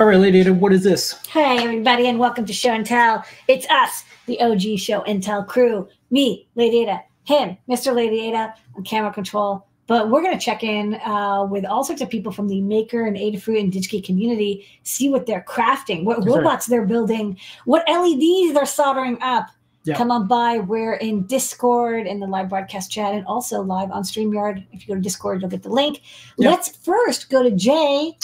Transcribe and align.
All 0.00 0.06
right, 0.06 0.16
Lady 0.16 0.40
Ada, 0.40 0.54
what 0.54 0.72
is 0.72 0.82
this? 0.82 1.20
Hey, 1.26 1.62
everybody, 1.62 2.08
and 2.08 2.18
welcome 2.18 2.46
to 2.46 2.54
Show 2.54 2.72
and 2.72 2.86
Tell. 2.86 3.22
It's 3.48 3.68
us, 3.68 4.04
the 4.24 4.40
OG 4.40 4.78
Show 4.78 5.02
and 5.02 5.22
Tell 5.22 5.44
crew. 5.44 5.86
Me, 6.10 6.48
Lady 6.54 6.84
Ada, 6.84 7.02
him, 7.24 7.58
Mr. 7.68 7.94
Lady 7.94 8.28
Ada, 8.28 8.54
on 8.78 8.82
camera 8.82 9.12
control. 9.12 9.66
But 9.86 10.08
we're 10.08 10.22
going 10.22 10.38
to 10.38 10.42
check 10.42 10.64
in 10.64 10.94
uh, 11.04 11.44
with 11.44 11.66
all 11.66 11.84
sorts 11.84 12.00
of 12.00 12.08
people 12.08 12.32
from 12.32 12.48
the 12.48 12.62
Maker 12.62 13.04
and 13.04 13.14
Adafruit 13.14 13.60
and 13.60 13.70
DigiKey 13.70 14.02
community, 14.02 14.66
see 14.84 15.10
what 15.10 15.26
they're 15.26 15.44
crafting, 15.46 16.04
what 16.04 16.24
robots 16.24 16.64
they're 16.64 16.86
building, 16.86 17.38
what 17.66 17.84
LEDs 17.86 18.54
they're 18.54 18.64
soldering 18.64 19.18
up. 19.20 19.50
Yeah. 19.84 19.98
Come 19.98 20.10
on 20.10 20.26
by. 20.26 20.60
We're 20.60 20.94
in 20.94 21.24
Discord 21.26 22.06
in 22.06 22.20
the 22.20 22.26
live 22.26 22.48
broadcast 22.48 22.90
chat 22.90 23.12
and 23.12 23.26
also 23.26 23.60
live 23.60 23.90
on 23.90 24.02
StreamYard. 24.04 24.64
If 24.72 24.80
you 24.80 24.88
go 24.88 24.94
to 24.94 25.00
Discord, 25.02 25.42
you'll 25.42 25.50
get 25.50 25.62
the 25.62 25.68
link. 25.68 26.00
Yeah. 26.38 26.52
Let's 26.52 26.74
first 26.74 27.28
go 27.28 27.42
to 27.42 27.50
Jay 27.50 28.16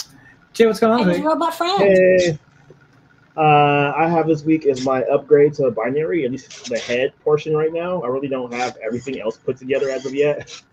Jay, 0.57 0.65
what's 0.65 0.79
going 0.79 0.91
on? 0.91 1.01
and 1.01 1.11
his 1.11 1.19
robot 1.21 1.53
friend. 1.53 1.83
Hey, 1.83 2.39
uh, 3.37 3.93
I 3.95 4.09
have 4.09 4.25
this 4.25 4.41
week 4.43 4.65
is 4.65 4.83
my 4.83 5.03
upgrade 5.03 5.53
to 5.55 5.69
binary, 5.69 6.25
at 6.25 6.31
least 6.31 6.65
the 6.65 6.79
head 6.79 7.13
portion 7.23 7.55
right 7.55 7.71
now. 7.71 8.01
I 8.01 8.07
really 8.07 8.27
don't 8.27 8.51
have 8.51 8.75
everything 8.77 9.21
else 9.21 9.37
put 9.37 9.57
together 9.57 9.91
as 9.91 10.07
of 10.07 10.15
yet. 10.15 10.61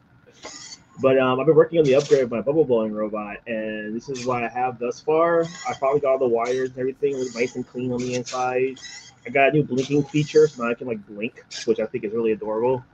But 1.02 1.18
um, 1.18 1.40
I've 1.40 1.46
been 1.46 1.56
working 1.56 1.80
on 1.80 1.84
the 1.84 1.96
upgrade 1.96 2.22
of 2.22 2.30
my 2.30 2.40
bubble 2.40 2.64
blowing 2.64 2.92
robot, 2.92 3.38
and 3.48 3.96
this 3.96 4.08
is 4.08 4.24
what 4.24 4.44
I 4.44 4.48
have 4.48 4.78
thus 4.78 5.00
far. 5.00 5.42
I 5.68 5.74
finally 5.74 5.98
got 5.98 6.12
all 6.12 6.18
the 6.20 6.28
wires 6.28 6.70
and 6.70 6.78
everything 6.78 7.16
look 7.16 7.34
nice 7.34 7.56
and 7.56 7.66
clean 7.66 7.90
on 7.90 7.98
the 7.98 8.14
inside. 8.14 8.78
I 9.26 9.30
got 9.30 9.48
a 9.48 9.52
new 9.54 9.64
blinking 9.64 10.04
feature, 10.04 10.46
so 10.46 10.62
now 10.62 10.70
I 10.70 10.74
can 10.74 10.86
like 10.86 11.04
blink, 11.08 11.44
which 11.64 11.80
I 11.80 11.86
think 11.86 12.04
is 12.04 12.12
really 12.12 12.30
adorable. 12.30 12.84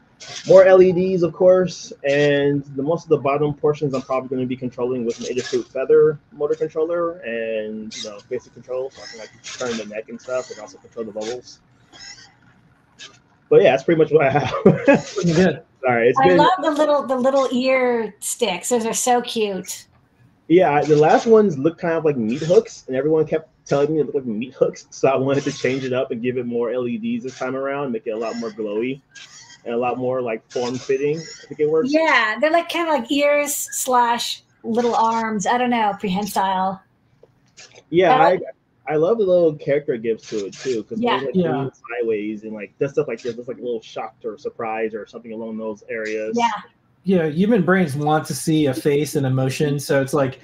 More 0.46 0.64
LEDs, 0.64 1.22
of 1.22 1.32
course, 1.32 1.92
and 2.08 2.64
the 2.76 2.82
most 2.82 3.04
of 3.04 3.08
the 3.08 3.16
bottom 3.16 3.54
portions 3.54 3.94
I'm 3.94 4.02
probably 4.02 4.28
going 4.28 4.42
to 4.42 4.46
be 4.46 4.56
controlling 4.56 5.04
with 5.04 5.18
an 5.20 5.34
Adafruit 5.34 5.66
Feather 5.66 6.18
motor 6.32 6.54
controller 6.54 7.18
and 7.20 7.94
you 7.96 8.10
know 8.10 8.18
basic 8.28 8.52
control, 8.52 8.90
so 8.90 9.02
I 9.02 9.06
can 9.06 9.18
like 9.20 9.30
turn 9.42 9.76
the 9.76 9.86
neck 9.86 10.08
and 10.08 10.20
stuff, 10.20 10.50
and 10.50 10.58
also 10.60 10.78
control 10.78 11.06
the 11.06 11.12
bubbles. 11.12 11.60
But 13.48 13.62
yeah, 13.62 13.70
that's 13.72 13.84
pretty 13.84 13.98
much 13.98 14.12
what 14.12 14.26
I 14.26 14.30
have. 14.30 14.54
Pretty 14.62 15.32
good. 15.32 15.62
Sorry, 15.80 16.08
it's 16.10 16.18
I 16.20 16.28
been 16.28 16.36
love 16.36 16.50
the 16.62 16.70
little 16.70 17.06
the 17.06 17.16
little 17.16 17.48
ear 17.52 18.14
sticks. 18.20 18.68
Those 18.68 18.84
are 18.84 18.92
so 18.92 19.22
cute. 19.22 19.86
yeah. 20.48 20.82
The 20.82 20.96
last 20.96 21.26
ones 21.26 21.56
looked 21.58 21.80
kind 21.80 21.94
of 21.94 22.04
like 22.04 22.18
meat 22.18 22.42
hooks, 22.42 22.84
and 22.86 22.96
everyone 22.96 23.26
kept 23.26 23.48
telling 23.64 23.94
me 23.94 24.00
it 24.00 24.04
looked 24.04 24.16
like 24.16 24.26
meat 24.26 24.52
hooks, 24.54 24.86
so 24.90 25.08
I 25.08 25.16
wanted 25.16 25.44
to 25.44 25.52
change 25.52 25.84
it 25.84 25.94
up 25.94 26.10
and 26.10 26.20
give 26.20 26.36
it 26.36 26.46
more 26.46 26.76
LEDs 26.76 27.22
this 27.22 27.38
time 27.38 27.56
around, 27.56 27.92
make 27.92 28.06
it 28.06 28.10
a 28.10 28.16
lot 28.18 28.36
more 28.36 28.50
glowy 28.50 29.00
and 29.64 29.74
a 29.74 29.76
lot 29.78 29.98
more 29.98 30.22
like 30.22 30.48
form 30.50 30.76
fitting. 30.76 31.18
I 31.18 31.46
think 31.46 31.60
it 31.60 31.70
works. 31.70 31.92
Yeah, 31.92 32.36
they're 32.40 32.50
like 32.50 32.68
kind 32.70 32.88
of 32.88 32.94
like 33.00 33.10
ears 33.12 33.54
slash 33.54 34.42
little 34.62 34.94
arms. 34.94 35.46
I 35.46 35.58
don't 35.58 35.70
know, 35.70 35.94
prehensile. 35.98 36.80
Yeah, 37.90 38.16
I 38.16 38.30
I 38.32 38.38
I 38.88 38.96
love 38.96 39.18
the 39.18 39.24
little 39.24 39.54
character 39.54 39.94
it 39.94 40.02
gives 40.02 40.28
to 40.30 40.46
it 40.46 40.52
too, 40.54 40.82
because 40.82 41.00
Yeah. 41.00 41.16
like 41.16 41.34
Yeah. 41.34 41.68
sideways 41.98 42.42
and 42.44 42.52
like 42.52 42.76
does 42.78 42.92
stuff 42.92 43.06
like 43.06 43.20
this, 43.22 43.36
just 43.36 43.48
like 43.48 43.58
a 43.58 43.62
little 43.62 43.82
shocked 43.82 44.24
or 44.24 44.36
surprise 44.38 44.94
or 44.94 45.06
something 45.06 45.32
along 45.32 45.58
those 45.58 45.84
areas. 45.88 46.36
Yeah, 46.38 46.48
Yeah, 47.04 47.26
human 47.28 47.62
brains 47.62 47.94
want 47.96 48.26
to 48.26 48.34
see 48.34 48.66
a 48.66 48.74
face 48.74 49.14
and 49.14 49.26
emotion, 49.26 49.78
so 49.78 50.02
it's 50.02 50.12
like 50.14 50.40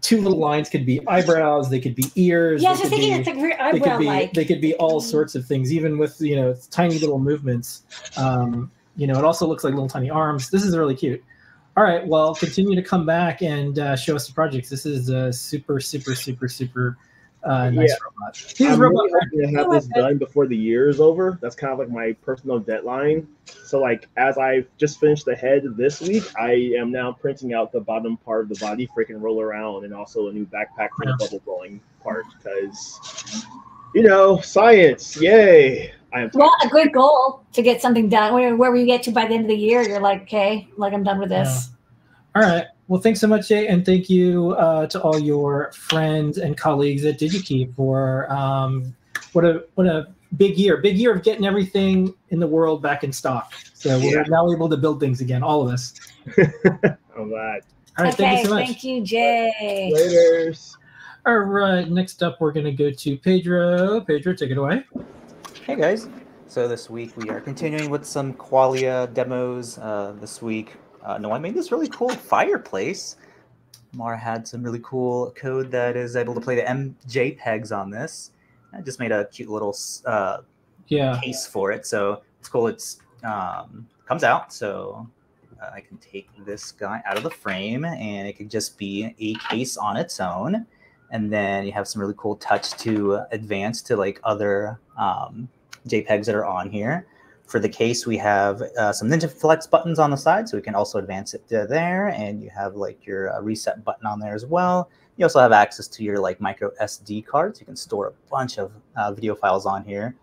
two 0.00 0.20
little 0.20 0.38
lines 0.38 0.68
could 0.68 0.86
be 0.86 1.06
eyebrows, 1.06 1.70
they 1.70 1.80
could 1.80 1.94
be 1.94 2.04
ears, 2.14 2.62
yeah. 2.62 2.70
I 2.70 2.72
they 2.72 2.72
was 2.72 2.80
just 2.80 2.90
thinking 2.90 3.12
be- 3.12 3.18
it's 3.18 3.26
like 3.26 3.36
very 3.36 3.72
they 3.72 3.78
could 3.78 3.88
eyebrow 3.88 3.98
be 3.98 4.06
like. 4.06 4.32
they 4.34 4.44
could 4.44 4.60
be 4.60 4.74
all 4.74 5.00
sorts 5.00 5.34
of 5.34 5.46
things 5.46 5.72
even 5.72 5.98
with 5.98 6.20
you 6.20 6.36
know 6.36 6.54
tiny 6.70 6.98
little 6.98 7.18
movements 7.18 7.82
um, 8.16 8.70
you 8.96 9.06
know 9.06 9.18
it 9.18 9.24
also 9.24 9.46
looks 9.46 9.64
like 9.64 9.72
little 9.74 9.88
tiny 9.88 10.10
arms 10.10 10.50
this 10.50 10.64
is 10.64 10.76
really 10.76 10.94
cute 10.94 11.22
all 11.76 11.84
right 11.84 12.06
well 12.06 12.34
continue 12.34 12.74
to 12.74 12.82
come 12.82 13.06
back 13.06 13.42
and 13.42 13.78
uh, 13.78 13.96
show 13.96 14.16
us 14.16 14.26
the 14.26 14.32
projects 14.32 14.68
this 14.68 14.84
is 14.84 15.08
a 15.08 15.32
super 15.32 15.80
super 15.80 16.14
super 16.14 16.48
super 16.48 16.96
uh, 17.48 17.70
nice 17.70 17.88
Yeah. 17.88 17.96
robot 18.04 18.36
He's 18.36 18.60
a 18.60 18.72
I'm 18.72 18.80
robot 18.80 19.04
really 19.04 19.20
hoping 19.24 19.52
to 19.52 19.58
have 19.58 19.70
this 19.70 19.86
done 19.86 20.18
before 20.18 20.46
the 20.46 20.56
year 20.56 20.88
is 20.88 21.00
over. 21.00 21.38
That's 21.40 21.56
kind 21.56 21.72
of 21.72 21.78
like 21.78 21.88
my 21.88 22.12
personal 22.12 22.58
deadline. 22.58 23.26
So, 23.64 23.80
like, 23.80 24.06
as 24.18 24.36
I 24.36 24.66
just 24.76 25.00
finished 25.00 25.24
the 25.24 25.34
head 25.34 25.62
this 25.76 26.02
week, 26.02 26.24
I 26.38 26.72
am 26.76 26.92
now 26.92 27.12
printing 27.12 27.54
out 27.54 27.72
the 27.72 27.80
bottom 27.80 28.18
part 28.18 28.42
of 28.42 28.48
the 28.50 28.56
body, 28.56 28.86
freaking 28.86 29.20
roll 29.20 29.40
around, 29.40 29.84
and 29.84 29.94
also 29.94 30.28
a 30.28 30.32
new 30.32 30.44
backpack 30.46 30.90
for 30.96 31.06
the 31.06 31.16
bubble 31.18 31.40
blowing 31.44 31.80
part 32.02 32.26
because, 32.36 33.46
you 33.94 34.02
know, 34.02 34.40
science, 34.40 35.20
yay! 35.20 35.92
I 36.12 36.22
am. 36.22 36.30
well, 36.34 36.54
a 36.62 36.68
great 36.68 36.92
goal 36.92 37.44
to 37.54 37.62
get 37.62 37.80
something 37.80 38.08
done. 38.08 38.34
Where, 38.34 38.56
wherever 38.56 38.76
you 38.76 38.86
get 38.86 39.02
to 39.04 39.10
by 39.10 39.26
the 39.26 39.34
end 39.34 39.44
of 39.44 39.48
the 39.48 39.56
year, 39.56 39.82
you're 39.82 40.00
like, 40.00 40.22
okay, 40.22 40.68
like 40.76 40.92
I'm 40.92 41.02
done 41.02 41.18
with 41.18 41.30
this. 41.30 41.70
all 42.34 42.42
right 42.42 42.66
well 42.88 43.00
thanks 43.00 43.20
so 43.20 43.26
much 43.26 43.48
jay 43.48 43.68
and 43.68 43.84
thank 43.86 44.10
you 44.10 44.52
uh, 44.52 44.86
to 44.86 45.00
all 45.02 45.18
your 45.18 45.70
friends 45.72 46.38
and 46.38 46.56
colleagues 46.56 47.04
at 47.04 47.18
digikey 47.18 47.72
for 47.74 48.30
um, 48.32 48.94
what 49.32 49.44
a 49.44 49.64
what 49.76 49.86
a 49.86 50.08
big 50.36 50.58
year 50.58 50.76
big 50.78 50.96
year 50.98 51.14
of 51.14 51.22
getting 51.22 51.46
everything 51.46 52.12
in 52.30 52.40
the 52.40 52.46
world 52.46 52.82
back 52.82 53.04
in 53.04 53.12
stock 53.12 53.52
so 53.74 53.98
we're 53.98 54.18
Yeah. 54.22 54.24
now 54.28 54.50
able 54.50 54.68
to 54.68 54.76
build 54.76 55.00
things 55.00 55.20
again 55.20 55.42
all 55.42 55.62
of 55.66 55.72
us 55.72 55.94
I'm 56.36 57.28
glad. 57.28 57.62
all 57.98 58.04
right 58.04 58.08
okay, 58.08 58.10
thank 58.12 58.38
you 58.40 58.44
so 58.44 58.54
much 58.54 58.66
thank 58.66 58.84
you, 58.84 59.02
Jay. 59.02 59.90
Later. 59.94 60.54
All 61.26 61.38
right, 61.40 61.90
next 61.90 62.22
up, 62.22 62.40
we're 62.40 62.52
going 62.52 62.64
to 62.64 62.72
go 62.72 62.90
to 62.90 63.16
Pedro. 63.18 64.00
Pedro, 64.00 64.32
take 64.34 64.50
it 64.50 64.56
away. 64.56 64.82
Hey 65.66 65.76
guys! 65.76 66.08
So 66.46 66.66
this 66.68 66.88
week 66.88 67.14
we 67.18 67.28
are 67.28 67.40
continuing 67.40 67.90
with 67.90 68.06
some 68.06 68.32
Qualia 68.32 69.12
demos. 69.12 69.76
Uh, 69.76 70.14
this 70.20 70.40
week, 70.40 70.76
uh, 71.08 71.16
no, 71.16 71.32
I 71.32 71.38
made 71.38 71.54
this 71.54 71.72
really 71.72 71.88
cool 71.88 72.10
fireplace. 72.34 73.16
Mara 73.94 74.18
had 74.18 74.46
some 74.46 74.62
really 74.62 74.80
cool 74.82 75.30
code 75.30 75.70
that 75.70 75.96
is 75.96 76.14
able 76.14 76.34
to 76.34 76.40
play 76.40 76.54
the 76.54 76.62
MJPEGs 76.62 77.76
on 77.76 77.90
this. 77.90 78.32
I 78.74 78.82
just 78.82 79.00
made 79.00 79.10
a 79.12 79.24
cute 79.26 79.48
little 79.48 79.74
uh, 80.04 80.42
Yeah. 80.88 81.18
case 81.22 81.46
for 81.46 81.72
it, 81.72 81.86
so 81.86 82.20
it's 82.38 82.48
cool. 82.50 82.66
It's 82.66 83.00
um, 83.24 83.88
comes 84.06 84.22
out, 84.24 84.52
so 84.52 85.08
uh, 85.60 85.70
I 85.72 85.80
can 85.80 85.96
take 85.96 86.28
this 86.44 86.70
guy 86.70 87.02
out 87.06 87.16
of 87.16 87.22
the 87.22 87.30
frame, 87.30 87.86
and 87.86 88.28
it 88.28 88.36
can 88.36 88.50
just 88.50 88.76
be 88.76 89.14
a 89.18 89.34
case 89.50 89.78
on 89.78 89.96
its 89.96 90.20
own. 90.20 90.66
And 91.10 91.32
then 91.32 91.64
you 91.64 91.72
have 91.72 91.88
some 91.88 92.02
really 92.02 92.14
cool 92.18 92.36
touch 92.36 92.72
to 92.84 93.20
advance 93.32 93.80
to 93.82 93.96
like 93.96 94.20
other 94.24 94.78
um, 94.98 95.48
JPEGs 95.88 96.26
that 96.26 96.34
are 96.34 96.44
on 96.44 96.70
here. 96.70 97.06
For 97.48 97.58
the 97.58 97.68
case, 97.68 98.06
we 98.06 98.18
have 98.18 98.60
uh, 98.60 98.92
some 98.92 99.08
Ninja 99.08 99.30
Flex 99.30 99.66
buttons 99.66 99.98
on 99.98 100.10
the 100.10 100.18
side, 100.18 100.46
so 100.46 100.58
we 100.58 100.62
can 100.62 100.74
also 100.74 100.98
advance 100.98 101.32
it 101.32 101.48
to 101.48 101.66
there. 101.66 102.08
And 102.08 102.42
you 102.42 102.50
have 102.50 102.76
like 102.76 103.06
your 103.06 103.34
uh, 103.34 103.40
reset 103.40 103.82
button 103.84 104.04
on 104.06 104.20
there 104.20 104.34
as 104.34 104.44
well. 104.44 104.90
You 105.16 105.24
also 105.24 105.40
have 105.40 105.50
access 105.50 105.88
to 105.88 106.04
your 106.04 106.18
like 106.18 106.42
micro 106.42 106.70
SD 106.78 107.24
cards. 107.24 107.58
You 107.58 107.64
can 107.64 107.74
store 107.74 108.08
a 108.08 108.12
bunch 108.30 108.58
of 108.58 108.70
uh, 108.96 109.12
video 109.12 109.34
files 109.34 109.64
on 109.64 109.82
here. 109.82 110.14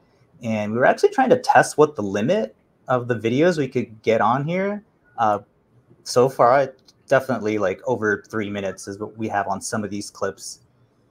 And 0.43 0.71
we 0.71 0.77
were 0.77 0.85
actually 0.85 1.09
trying 1.09 1.29
to 1.31 1.39
test 1.39 1.79
what 1.79 1.95
the 1.95 2.03
limit 2.03 2.55
of 2.87 3.07
the 3.07 3.15
videos 3.15 3.57
we 3.57 3.69
could 3.69 4.03
get 4.03 4.21
on 4.21 4.45
here. 4.45 4.83
Uh, 5.17 5.39
so 6.03 6.29
far, 6.29 6.61
it 6.61 6.79
definitely 7.07 7.57
like 7.57 7.81
over 7.87 8.23
three 8.29 8.51
minutes 8.51 8.87
is 8.87 8.99
what 8.99 9.17
we 9.17 9.27
have 9.29 9.47
on 9.47 9.61
some 9.61 9.83
of 9.83 9.89
these 9.89 10.11
clips. 10.11 10.59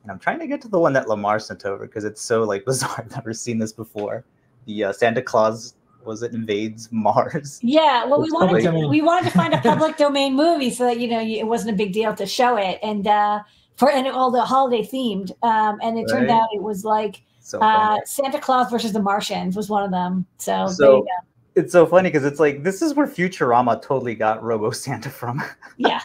And 0.05 0.13
I'm 0.13 0.21
trying 0.21 0.39
to 0.39 0.47
get 0.47 0.61
to 0.63 0.69
the 0.69 0.79
one 0.79 0.93
that 0.93 1.07
Limor 1.07 1.43
sent 1.43 1.65
over 1.65 1.87
because 1.87 2.05
it's 2.05 2.21
so 2.21 2.45
like 2.45 2.65
bizarre. 2.67 2.95
I've 2.99 3.11
never 3.11 3.35
seen 3.35 3.59
this 3.59 3.73
before. 3.73 4.25
The 4.67 4.85
uh, 4.85 4.93
Santa 4.93 5.21
Claus 5.21 5.75
was 6.05 6.23
it 6.23 6.33
invades 6.33 6.89
Mars. 6.93 7.61
Yeah, 7.63 8.05
well, 8.05 8.21
we 8.21 8.31
wanted 8.31 8.63
to, 8.63 8.89
we 8.89 9.01
wanted 9.03 9.31
to 9.31 9.37
find 9.37 9.55
a 9.55 9.59
public 9.61 9.97
domain 9.97 10.35
movie 10.35 10.71
so 10.71 10.85
that 10.85 10.99
you 11.01 11.09
know 11.09 11.21
it 11.21 11.47
wasn't 11.47 11.71
a 11.73 11.77
big 11.77 11.93
deal 11.93 12.15
to 12.15 12.27
show 12.27 12.57
it, 12.57 12.79
and 12.83 13.07
uh, 13.07 13.43
for 13.77 13.91
and 13.91 14.07
all 14.09 14.31
the 14.31 14.43
holiday 14.43 14.83
themed, 14.87 15.31
um, 15.43 15.79
and 15.83 15.99
it 15.99 16.07
turned 16.09 16.31
out 16.31 16.49
it 16.53 16.63
was 16.63 16.85
like 16.85 17.23
So 17.41 17.59
uh. 17.61 17.99
Santa 18.05 18.39
Claus 18.41 18.71
versus 18.71 18.93
the 18.93 19.03
Martians 19.03 19.57
was 19.57 19.69
one 19.69 19.83
of 19.85 19.91
them. 19.91 20.27
So, 20.39 20.69
So- 20.69 20.83
there 20.85 20.97
you 20.97 21.03
go. 21.03 21.61
it's 21.63 21.73
so 21.73 21.87
funny 21.87 22.09
because 22.11 22.25
it's 22.25 22.41
like 22.41 22.63
this 22.63 22.83
is 22.83 22.95
where 22.95 23.07
Futurama 23.07 23.81
totally 23.83 24.15
got 24.15 24.43
Robo 24.43 24.71
Santa 24.71 25.11
from. 25.11 25.43
yeah, 25.77 26.01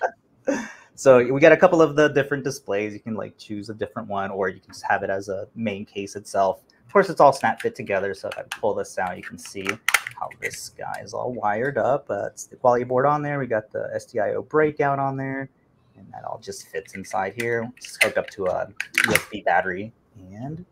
So 0.95 1.31
we 1.31 1.39
got 1.39 1.51
a 1.51 1.57
couple 1.57 1.81
of 1.81 1.95
the 1.95 2.09
different 2.09 2.43
displays. 2.43 2.93
You 2.93 2.99
can 2.99 3.15
like 3.15 3.37
choose 3.37 3.69
a 3.69 3.73
different 3.73 4.07
one, 4.09 4.31
or 4.31 4.49
you 4.49 4.59
can 4.59 4.71
just 4.71 4.83
have 4.89 5.03
it 5.03 5.09
as 5.09 5.29
a 5.29 5.47
main 5.55 5.85
case 5.85 6.15
itself. 6.15 6.61
Of 6.89 6.93
course, 6.93 7.07
it's 7.11 7.21
all 7.21 7.31
snap 7.31 7.61
fit 7.61 7.75
together. 7.75 8.15
So 8.15 8.29
if 8.29 8.37
I 8.39 8.41
pull 8.59 8.73
this 8.73 8.97
out, 8.97 9.15
you 9.15 9.21
can 9.21 9.37
see 9.37 9.67
how 10.19 10.27
this 10.41 10.69
guy 10.69 11.01
is 11.03 11.13
all 11.13 11.31
wired 11.31 11.77
up. 11.77 12.07
Uh, 12.09 12.25
it's 12.31 12.45
the 12.45 12.55
Qualia 12.55 12.87
board 12.87 13.05
on 13.05 13.21
there. 13.21 13.37
We 13.37 13.45
got 13.45 13.69
the 13.71 13.91
SDIO 13.95 14.49
breakout 14.49 14.97
on 14.97 15.15
there, 15.15 15.51
and 15.95 16.11
that 16.11 16.23
all 16.23 16.39
just 16.43 16.67
fits 16.69 16.95
inside 16.95 17.35
here. 17.39 17.71
Just 17.79 18.03
hooked 18.03 18.17
up 18.17 18.27
to 18.31 18.47
a 18.47 18.69
USB 19.03 19.45
battery, 19.45 19.93
and 20.33 20.65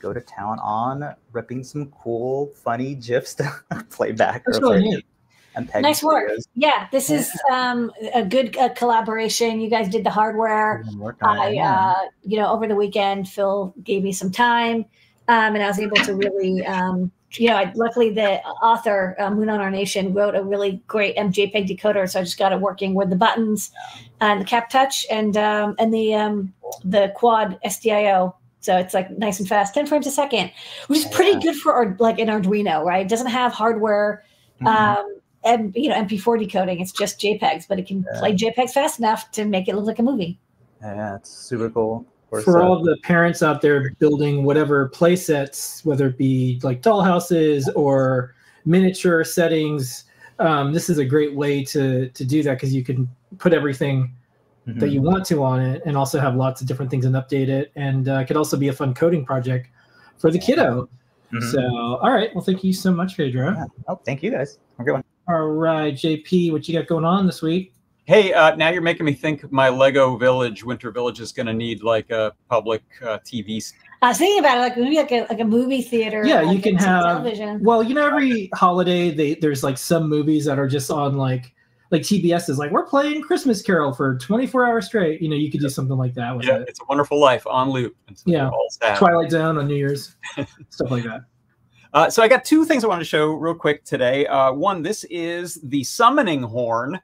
go 0.00 0.12
to 0.12 0.20
town 0.20 0.58
on 0.58 1.14
ripping 1.30 1.62
some 1.62 1.86
cool, 2.02 2.48
funny 2.64 2.96
gifs 2.96 3.34
to 3.34 3.48
play 3.90 4.10
back. 4.10 4.42
That's 4.44 4.58
or 4.58 4.72
really 4.72 4.82
neat. 4.82 5.06
And 5.54 5.68
peg 5.68 5.82
Nice 5.82 6.02
work. 6.02 6.32
videos. 6.32 6.48
yeah. 6.56 6.88
This 6.90 7.10
is 7.10 7.30
um, 7.48 7.92
a 8.12 8.24
good 8.24 8.56
uh, 8.56 8.70
collaboration. 8.70 9.60
You 9.60 9.70
guys 9.70 9.88
did 9.88 10.02
the 10.02 10.10
hardware. 10.10 10.82
And 10.84 11.00
it, 11.00 11.14
I, 11.22 11.50
yeah. 11.50 11.90
uh, 11.90 11.94
you 12.24 12.38
know, 12.38 12.48
over 12.48 12.66
the 12.66 12.74
weekend, 12.74 13.28
Phil 13.28 13.72
gave 13.84 14.02
me 14.02 14.12
some 14.12 14.32
time, 14.32 14.84
um, 15.28 15.54
and 15.54 15.62
I 15.62 15.68
was 15.68 15.78
able 15.78 15.96
to 15.96 16.14
really 16.14 16.64
um, 16.66 17.10
you 17.38 17.48
know, 17.48 17.56
I, 17.56 17.72
luckily 17.74 18.10
the 18.10 18.40
author 18.44 19.16
uh, 19.18 19.30
Moon 19.30 19.48
on 19.48 19.60
Our 19.60 19.70
Nation 19.70 20.14
wrote 20.14 20.34
a 20.36 20.42
really 20.44 20.82
great 20.86 21.16
MJPEG 21.16 21.68
decoder, 21.68 22.08
so 22.08 22.20
I 22.20 22.22
just 22.22 22.38
got 22.38 22.52
it 22.52 22.60
working 22.60 22.94
with 22.94 23.10
the 23.10 23.16
buttons 23.16 23.72
and 24.20 24.40
the 24.40 24.44
cap 24.44 24.70
touch 24.70 25.04
and 25.10 25.36
um, 25.36 25.74
and 25.78 25.92
the 25.92 26.14
um, 26.14 26.52
the 26.84 27.12
quad 27.16 27.58
SDIO. 27.64 28.34
So 28.60 28.76
it's 28.78 28.94
like 28.94 29.10
nice 29.18 29.40
and 29.40 29.48
fast, 29.48 29.74
ten 29.74 29.86
frames 29.86 30.06
a 30.06 30.10
second, 30.10 30.50
which 30.86 31.00
is 31.00 31.06
pretty 31.06 31.38
good 31.40 31.56
for 31.56 31.74
our, 31.74 31.96
like 31.98 32.18
an 32.18 32.28
Arduino, 32.28 32.82
right? 32.84 33.04
It 33.04 33.08
doesn't 33.10 33.26
have 33.26 33.52
hardware, 33.52 34.24
Mhm. 34.62 34.66
um, 34.68 35.18
and 35.44 35.74
you 35.74 35.88
know 35.90 35.96
MP4 35.96 36.38
decoding. 36.38 36.80
It's 36.80 36.92
just 36.92 37.20
JPEGs, 37.20 37.66
but 37.68 37.78
it 37.78 37.86
can 37.86 38.06
Yeah. 38.12 38.18
play 38.20 38.34
JPEGs 38.34 38.70
fast 38.70 38.98
enough 39.00 39.30
to 39.32 39.44
make 39.44 39.68
it 39.68 39.74
look 39.74 39.86
like 39.86 39.98
a 39.98 40.02
movie. 40.02 40.38
yeah, 40.80 41.16
it's 41.16 41.30
super 41.30 41.68
cool. 41.68 42.06
Course, 42.34 42.44
for 42.44 42.62
all 42.62 42.82
the 42.82 42.96
parents 43.02 43.42
out 43.42 43.60
there 43.60 43.90
building 43.98 44.44
whatever 44.44 44.88
play 44.88 45.16
sets, 45.16 45.84
whether 45.84 46.08
it 46.08 46.18
be 46.18 46.60
like 46.62 46.82
dollhouses 46.82 47.68
or 47.76 48.34
miniature 48.64 49.24
settings, 49.24 50.04
um, 50.38 50.72
this 50.72 50.90
is 50.90 50.98
a 50.98 51.04
great 51.04 51.34
way 51.34 51.64
to 51.66 52.08
to 52.08 52.24
do 52.24 52.42
that 52.42 52.54
because 52.54 52.74
you 52.74 52.84
can 52.84 53.08
put 53.38 53.52
everything 53.52 54.12
mhm. 54.66 54.80
that 54.80 54.88
you 54.90 55.00
want 55.00 55.24
to 55.26 55.42
on 55.42 55.60
it 55.60 55.82
and 55.86 55.96
also 55.96 56.18
have 56.18 56.34
lots 56.34 56.60
of 56.60 56.66
different 56.66 56.90
things 56.90 57.04
and 57.04 57.14
update 57.14 57.48
it. 57.48 57.72
And 57.76 58.08
uh, 58.08 58.18
it 58.18 58.26
could 58.26 58.36
also 58.36 58.56
be 58.56 58.68
a 58.68 58.72
fun 58.72 58.94
coding 58.94 59.24
project 59.24 59.68
for 60.18 60.30
the 60.30 60.38
kiddo. 60.38 60.88
Mhm. 61.32 61.52
So, 61.52 61.60
all 61.96 62.12
right. 62.12 62.34
Well, 62.34 62.44
thank 62.44 62.64
you 62.64 62.72
so 62.72 62.92
much, 62.92 63.16
Pedro. 63.16 63.52
Yeah. 63.52 63.64
Oh, 63.88 64.00
thank 64.04 64.22
you 64.22 64.30
guys. 64.30 64.58
Have 64.78 64.80
a 64.80 64.84
good 64.84 64.92
one. 64.92 65.04
All 65.26 65.48
right, 65.48 65.94
JP, 65.94 66.52
what 66.52 66.68
you 66.68 66.78
got 66.78 66.86
going 66.86 67.04
on 67.04 67.26
this 67.26 67.40
week? 67.40 67.72
Hey, 68.06 68.34
uh, 68.34 68.54
now 68.56 68.68
you're 68.68 68.82
making 68.82 69.06
me 69.06 69.14
think 69.14 69.50
my 69.50 69.70
Lego 69.70 70.16
Village, 70.16 70.62
Winter 70.62 70.90
Village, 70.90 71.20
is 71.20 71.32
going 71.32 71.46
to 71.46 71.54
need 71.54 71.82
like 71.82 72.10
a 72.10 72.34
public 72.50 72.82
uh, 73.02 73.18
TV. 73.24 73.72
I 74.02 74.08
was 74.08 74.18
thinking 74.18 74.40
about 74.40 74.58
it, 74.58 74.60
like 74.60 74.76
maybe 74.76 74.96
like 74.96 75.12
a 75.12 75.26
like 75.30 75.40
a 75.40 75.44
movie 75.44 75.80
theater. 75.80 76.22
Yeah, 76.26 76.42
you 76.50 76.60
can 76.60 76.76
have- 76.76 77.04
television. 77.04 77.62
Well, 77.62 77.82
you 77.82 77.94
know, 77.94 78.06
every 78.06 78.50
holiday 78.54 79.10
they 79.10 79.36
there's 79.36 79.62
like 79.64 79.78
some 79.78 80.08
movies 80.10 80.44
that 80.44 80.58
are 80.58 80.68
just 80.68 80.90
on 80.90 81.16
like 81.16 81.54
like 81.90 82.02
TBS 82.02 82.50
is 82.50 82.58
like 82.58 82.70
we're 82.72 82.84
playing 82.84 83.22
Christmas 83.22 83.62
Carol 83.62 83.94
for 83.94 84.18
24 84.18 84.66
hours 84.66 84.86
straight. 84.86 85.22
You 85.22 85.30
know, 85.30 85.36
you 85.36 85.50
could 85.50 85.60
do 85.60 85.70
something 85.70 85.96
like 85.96 86.12
that 86.14 86.36
with 86.36 86.46
Yeah, 86.46 86.56
it. 86.56 86.68
it's 86.68 86.80
a 86.80 86.84
Wonderful 86.86 87.18
Life 87.18 87.46
on 87.46 87.70
loop. 87.70 87.96
It's 88.08 88.22
Yeah. 88.26 88.50
all. 88.50 88.68
Twilight 88.96 89.30
Zone 89.30 89.56
on 89.56 89.66
New 89.66 89.76
Year's, 89.76 90.16
stuff 90.68 90.90
like 90.90 91.04
that. 91.04 91.22
Uh, 91.94 92.10
so 92.10 92.22
I 92.22 92.28
got 92.28 92.44
two 92.44 92.64
things 92.66 92.84
I 92.84 92.88
wanted 92.88 93.04
to 93.04 93.08
show 93.08 93.28
real 93.32 93.54
quick 93.54 93.84
today. 93.84 94.26
Uh, 94.26 94.52
one, 94.52 94.82
this 94.82 95.04
is 95.04 95.60
the 95.62 95.84
Summoning 95.84 96.42
Horn, 96.42 97.00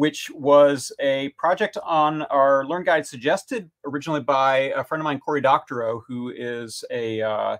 which 0.00 0.30
was 0.30 0.90
a 0.98 1.28
project 1.36 1.76
on 1.84 2.22
our 2.22 2.64
Learn 2.64 2.84
Guide 2.84 3.06
suggested 3.06 3.70
originally 3.84 4.22
by 4.22 4.72
a 4.74 4.82
friend 4.82 5.02
of 5.02 5.04
mine, 5.04 5.20
Cory 5.20 5.42
Doctorow, 5.42 6.02
who 6.08 6.30
is 6.34 6.82
a 6.90 7.20
uh, 7.20 7.58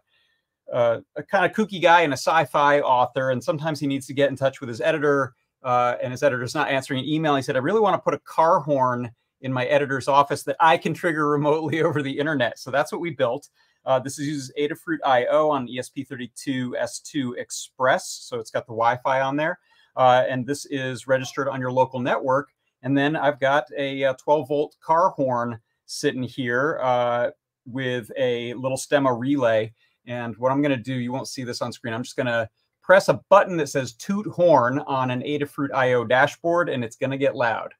uh, 0.72 1.00
a 1.16 1.22
kind 1.22 1.44
of 1.44 1.52
kooky 1.52 1.82
guy 1.82 2.00
and 2.00 2.14
a 2.14 2.16
sci-fi 2.16 2.80
author, 2.80 3.28
and 3.28 3.44
sometimes 3.44 3.78
he 3.78 3.86
needs 3.86 4.06
to 4.06 4.14
get 4.14 4.30
in 4.30 4.36
touch 4.36 4.58
with 4.58 4.70
his 4.70 4.80
editor, 4.80 5.34
uh, 5.64 5.96
and 6.02 6.12
his 6.12 6.22
editor's 6.22 6.54
not 6.54 6.70
answering 6.70 7.00
an 7.00 7.04
email. 7.04 7.36
He 7.36 7.42
said, 7.42 7.56
"I 7.56 7.58
really 7.58 7.78
want 7.78 7.92
to 7.92 8.00
put 8.00 8.14
a 8.14 8.20
car 8.20 8.60
horn 8.60 9.10
in 9.42 9.52
my 9.52 9.66
editor's 9.66 10.08
office 10.08 10.42
that 10.44 10.56
I 10.60 10.78
can 10.78 10.94
trigger 10.94 11.28
remotely 11.28 11.82
over 11.82 12.00
the 12.00 12.18
internet." 12.18 12.58
So 12.58 12.70
that's 12.70 12.90
what 12.90 13.02
we 13.02 13.10
built. 13.10 13.50
Uh, 13.84 13.98
this 13.98 14.18
is 14.18 14.26
uses 14.26 14.52
Adafruit 14.58 15.00
IO 15.04 15.50
on 15.50 15.68
E 15.68 15.78
ESP32 15.78 16.70
S2 16.80 17.36
Express, 17.36 18.08
so 18.08 18.38
it's 18.38 18.50
got 18.50 18.64
the 18.64 18.72
Wi-Fi 18.72 19.20
on 19.20 19.36
there, 19.36 19.58
uh, 19.96 20.24
and 20.28 20.46
this 20.46 20.66
is 20.66 21.06
registered 21.06 21.48
on 21.48 21.60
your 21.60 21.72
local 21.72 22.00
network. 22.00 22.50
And 22.82 22.96
then 22.96 23.16
I've 23.16 23.38
got 23.38 23.66
a, 23.76 24.04
uh 24.04 24.14
12 24.14 24.48
volt 24.48 24.76
car 24.80 25.10
horn 25.10 25.60
sitting 25.86 26.22
here 26.22 26.78
uh, 26.82 27.30
with 27.66 28.10
a 28.16 28.54
little 28.54 28.78
stemma 28.78 29.16
relay. 29.18 29.72
And 30.06 30.36
what 30.38 30.52
I'm 30.52 30.62
going 30.62 30.76
to 30.76 30.82
do, 30.82 30.94
you 30.94 31.12
won't 31.12 31.28
see 31.28 31.44
this 31.44 31.60
on 31.62 31.72
screen. 31.72 31.92
I'm 31.92 32.02
just 32.02 32.16
going 32.16 32.26
to 32.26 32.48
press 32.82 33.08
a 33.08 33.20
button 33.28 33.56
that 33.58 33.68
says 33.68 33.92
Toot 33.92 34.26
Horn 34.26 34.80
on 34.80 35.10
an 35.10 35.20
Adafruit 35.22 35.72
IO 35.74 36.04
dashboard, 36.04 36.68
and 36.68 36.82
it's 36.82 36.96
going 36.96 37.10
to 37.10 37.18
get 37.18 37.36
loud. 37.36 37.72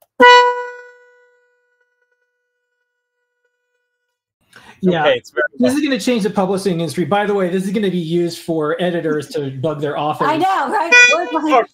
Yeah. 4.83 5.03
Okay, 5.03 5.19
it's 5.19 5.31
very 5.31 5.43
This 5.59 5.75
is 5.75 5.81
going 5.81 5.99
to 5.99 6.05
change 6.05 6.23
the 6.23 6.31
publishing 6.31 6.81
industry. 6.81 7.05
By 7.05 7.27
the 7.27 7.35
way, 7.35 7.49
this 7.51 7.65
is 7.65 7.71
going 7.71 7.83
to 7.83 7.91
be 7.91 7.99
used 7.99 8.39
for 8.41 8.81
editors 8.81 9.29
to 9.31 9.51
bug 9.51 9.81
their 9.81 9.99
authors. 9.99 10.29
I 10.29 10.37
know, 10.37 10.71
right? 10.71 11.71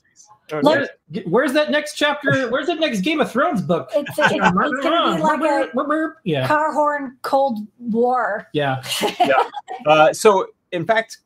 Where's 0.51 0.65
my- 0.65 0.71
Look- 0.79 0.91
no. 1.11 1.21
Where's, 1.23 1.27
where's 1.27 1.53
that 1.53 1.71
next 1.71 1.95
chapter? 1.95 2.51
Where's 2.51 2.67
that 2.67 2.81
next 2.81 3.01
Game 3.01 3.21
of 3.21 3.31
Thrones 3.31 3.63
book? 3.63 3.91
It's, 3.95 4.19
it's, 4.19 4.33
it's 4.33 4.41
gonna 4.41 5.17
be 5.17 5.23
like 5.23 5.41
a 5.43 6.15
yeah, 6.25 6.47
car 6.47 6.73
horn 6.73 7.17
Cold 7.23 7.61
War. 7.79 8.49
yeah. 9.21 9.45
Uh, 9.87 10.13
so, 10.13 10.49
in 10.73 10.85
fact, 10.85 11.19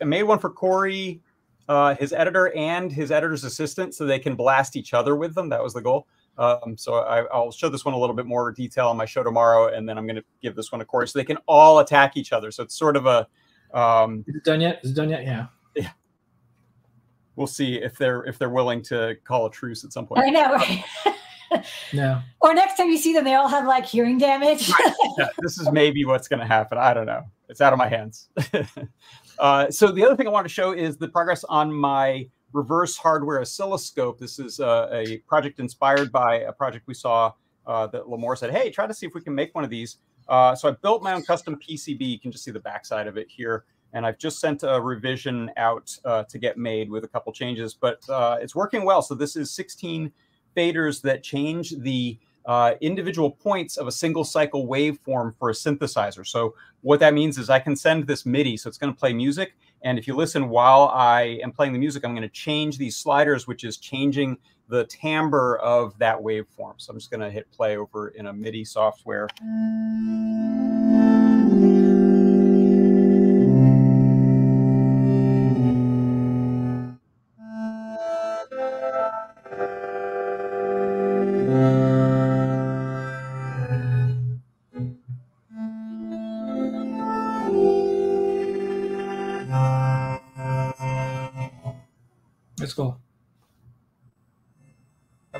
I 0.00 0.04
made 0.04 0.24
one 0.24 0.38
for 0.38 0.50
Cory, 0.50 1.20
uh, 1.68 1.94
his 1.94 2.12
editor, 2.12 2.54
and 2.54 2.92
his 2.92 3.10
editor's 3.10 3.44
assistant, 3.44 3.94
so 3.94 4.04
they 4.04 4.18
can 4.18 4.34
blast 4.34 4.76
each 4.76 4.92
other 4.92 5.16
with 5.16 5.34
them. 5.34 5.48
That 5.48 5.62
was 5.62 5.72
the 5.72 5.80
goal. 5.80 6.06
Um, 6.36 6.76
so 6.76 6.94
I, 6.94 7.24
I'll 7.26 7.52
show 7.52 7.68
this 7.68 7.84
one 7.84 7.94
a 7.94 7.98
little 7.98 8.16
bit 8.16 8.26
more 8.26 8.50
detail 8.50 8.88
on 8.88 8.96
my 8.96 9.06
show 9.06 9.22
tomorrow, 9.22 9.68
and 9.68 9.88
then 9.88 9.96
I'm 9.96 10.06
going 10.06 10.16
to 10.16 10.24
give 10.42 10.56
this 10.56 10.72
one 10.72 10.80
to 10.80 10.84
Cory, 10.84 11.06
so 11.08 11.18
they 11.18 11.24
can 11.24 11.38
all 11.46 11.78
attack 11.78 12.16
each 12.16 12.32
other. 12.32 12.50
So 12.50 12.62
it's 12.64 12.74
sort 12.74 12.96
of 12.96 13.06
a 13.06 13.26
um, 13.72 14.24
Is 14.26 14.36
it 14.36 14.44
done 14.44 14.60
yet? 14.60 14.80
Is 14.82 14.90
it 14.90 14.94
done 14.94 15.10
yet? 15.10 15.24
Yeah. 15.24 15.46
Yeah. 15.74 15.90
We'll 17.36 17.46
see 17.46 17.76
if 17.76 17.96
they're 17.96 18.22
if 18.24 18.38
they're 18.38 18.50
willing 18.50 18.82
to 18.84 19.16
call 19.24 19.46
a 19.46 19.50
truce 19.50 19.84
at 19.84 19.92
some 19.92 20.06
point. 20.06 20.20
I 20.20 20.24
point. 20.24 20.34
know, 20.34 20.54
right? 20.54 20.84
No. 21.92 22.20
or 22.40 22.52
next 22.52 22.76
time 22.76 22.88
you 22.88 22.98
see 22.98 23.12
them, 23.12 23.22
they 23.22 23.34
all 23.34 23.46
have 23.46 23.64
like 23.64 23.86
hearing 23.86 24.18
damage. 24.18 24.68
Yeah, 25.16 25.28
this 25.38 25.58
is 25.58 25.70
maybe 25.70 26.04
what's 26.04 26.26
going 26.26 26.40
to 26.40 26.46
happen. 26.46 26.78
I 26.78 26.92
don't 26.92 27.06
know. 27.06 27.22
It's 27.48 27.60
out 27.60 27.72
of 27.72 27.78
my 27.78 27.88
hands. 27.88 28.28
uh, 29.38 29.70
so 29.70 29.92
the 29.92 30.04
other 30.04 30.16
thing 30.16 30.26
I 30.26 30.30
want 30.30 30.46
to 30.46 30.52
show 30.52 30.72
is 30.72 30.96
the 30.96 31.06
progress 31.06 31.44
on 31.44 31.72
my 31.72 32.28
reverse 32.52 32.96
hardware 32.96 33.40
oscilloscope. 33.40 34.18
This 34.18 34.38
is 34.38 34.58
uh, 34.58 34.88
a 34.90 35.18
project 35.28 35.60
inspired 35.60 36.10
by 36.10 36.40
a 36.40 36.52
project 36.52 36.86
we 36.88 36.94
saw 36.94 37.32
uh, 37.66 37.86
that 37.88 38.04
Limor 38.04 38.36
said, 38.36 38.50
"Hey, 38.50 38.70
try 38.70 38.86
to 38.86 38.94
see 38.94 39.06
if 39.06 39.14
we 39.14 39.20
can 39.20 39.34
make 39.34 39.54
one 39.54 39.64
of 39.64 39.70
these." 39.70 39.98
Uh, 40.28 40.54
so 40.54 40.68
I 40.68 40.72
built 40.72 41.02
my 41.02 41.12
own 41.12 41.22
custom 41.22 41.56
PCB. 41.56 42.00
You 42.00 42.18
can 42.18 42.32
just 42.32 42.44
see 42.44 42.50
the 42.50 42.60
backside 42.60 43.06
of 43.06 43.16
it 43.16 43.28
here, 43.28 43.64
and 43.94 44.04
I've 44.04 44.18
just 44.18 44.40
sent 44.40 44.64
a 44.64 44.80
revision 44.80 45.50
out 45.56 45.96
uh, 46.04 46.24
to 46.24 46.38
get 46.38 46.58
made 46.58 46.90
with 46.90 47.04
a 47.04 47.08
couple 47.08 47.32
changes, 47.32 47.74
but 47.74 48.06
uh, 48.10 48.36
it's 48.40 48.54
working 48.54 48.84
well. 48.84 49.00
So 49.00 49.14
this 49.14 49.36
is 49.36 49.50
16 49.52 50.12
faders 50.56 51.00
that 51.02 51.22
change 51.22 51.70
the 51.78 52.18
uh, 52.44 52.74
individual 52.80 53.30
points 53.30 53.76
of 53.76 53.86
a 53.86 53.92
single 53.92 54.24
cycle 54.24 54.66
waveform 54.66 55.34
for 55.38 55.48
a 55.48 55.52
synthesizer. 55.52 56.26
So 56.26 56.54
what 56.82 57.00
that 57.00 57.14
means 57.14 57.38
is 57.38 57.48
I 57.48 57.60
can 57.60 57.76
send 57.76 58.06
this 58.06 58.26
MIDI, 58.26 58.56
so 58.56 58.68
it's 58.68 58.76
going 58.76 58.92
to 58.92 58.98
play 58.98 59.14
music. 59.14 59.56
And 59.82 59.98
if 59.98 60.06
you 60.08 60.16
listen 60.16 60.48
while 60.48 60.90
I 60.92 61.38
am 61.42 61.52
playing 61.52 61.72
the 61.72 61.78
music, 61.78 62.04
I'm 62.04 62.12
going 62.12 62.22
to 62.22 62.28
change 62.28 62.78
these 62.78 62.96
sliders, 62.96 63.46
which 63.46 63.64
is 63.64 63.76
changing 63.76 64.38
the 64.68 64.84
timbre 64.86 65.56
of 65.58 65.96
that 65.98 66.18
waveform. 66.18 66.74
So 66.78 66.90
I'm 66.90 66.98
just 66.98 67.10
going 67.10 67.20
to 67.20 67.30
hit 67.30 67.50
play 67.52 67.76
over 67.76 68.08
in 68.08 68.26
a 68.26 68.32
MIDI 68.32 68.64
software. 68.64 69.28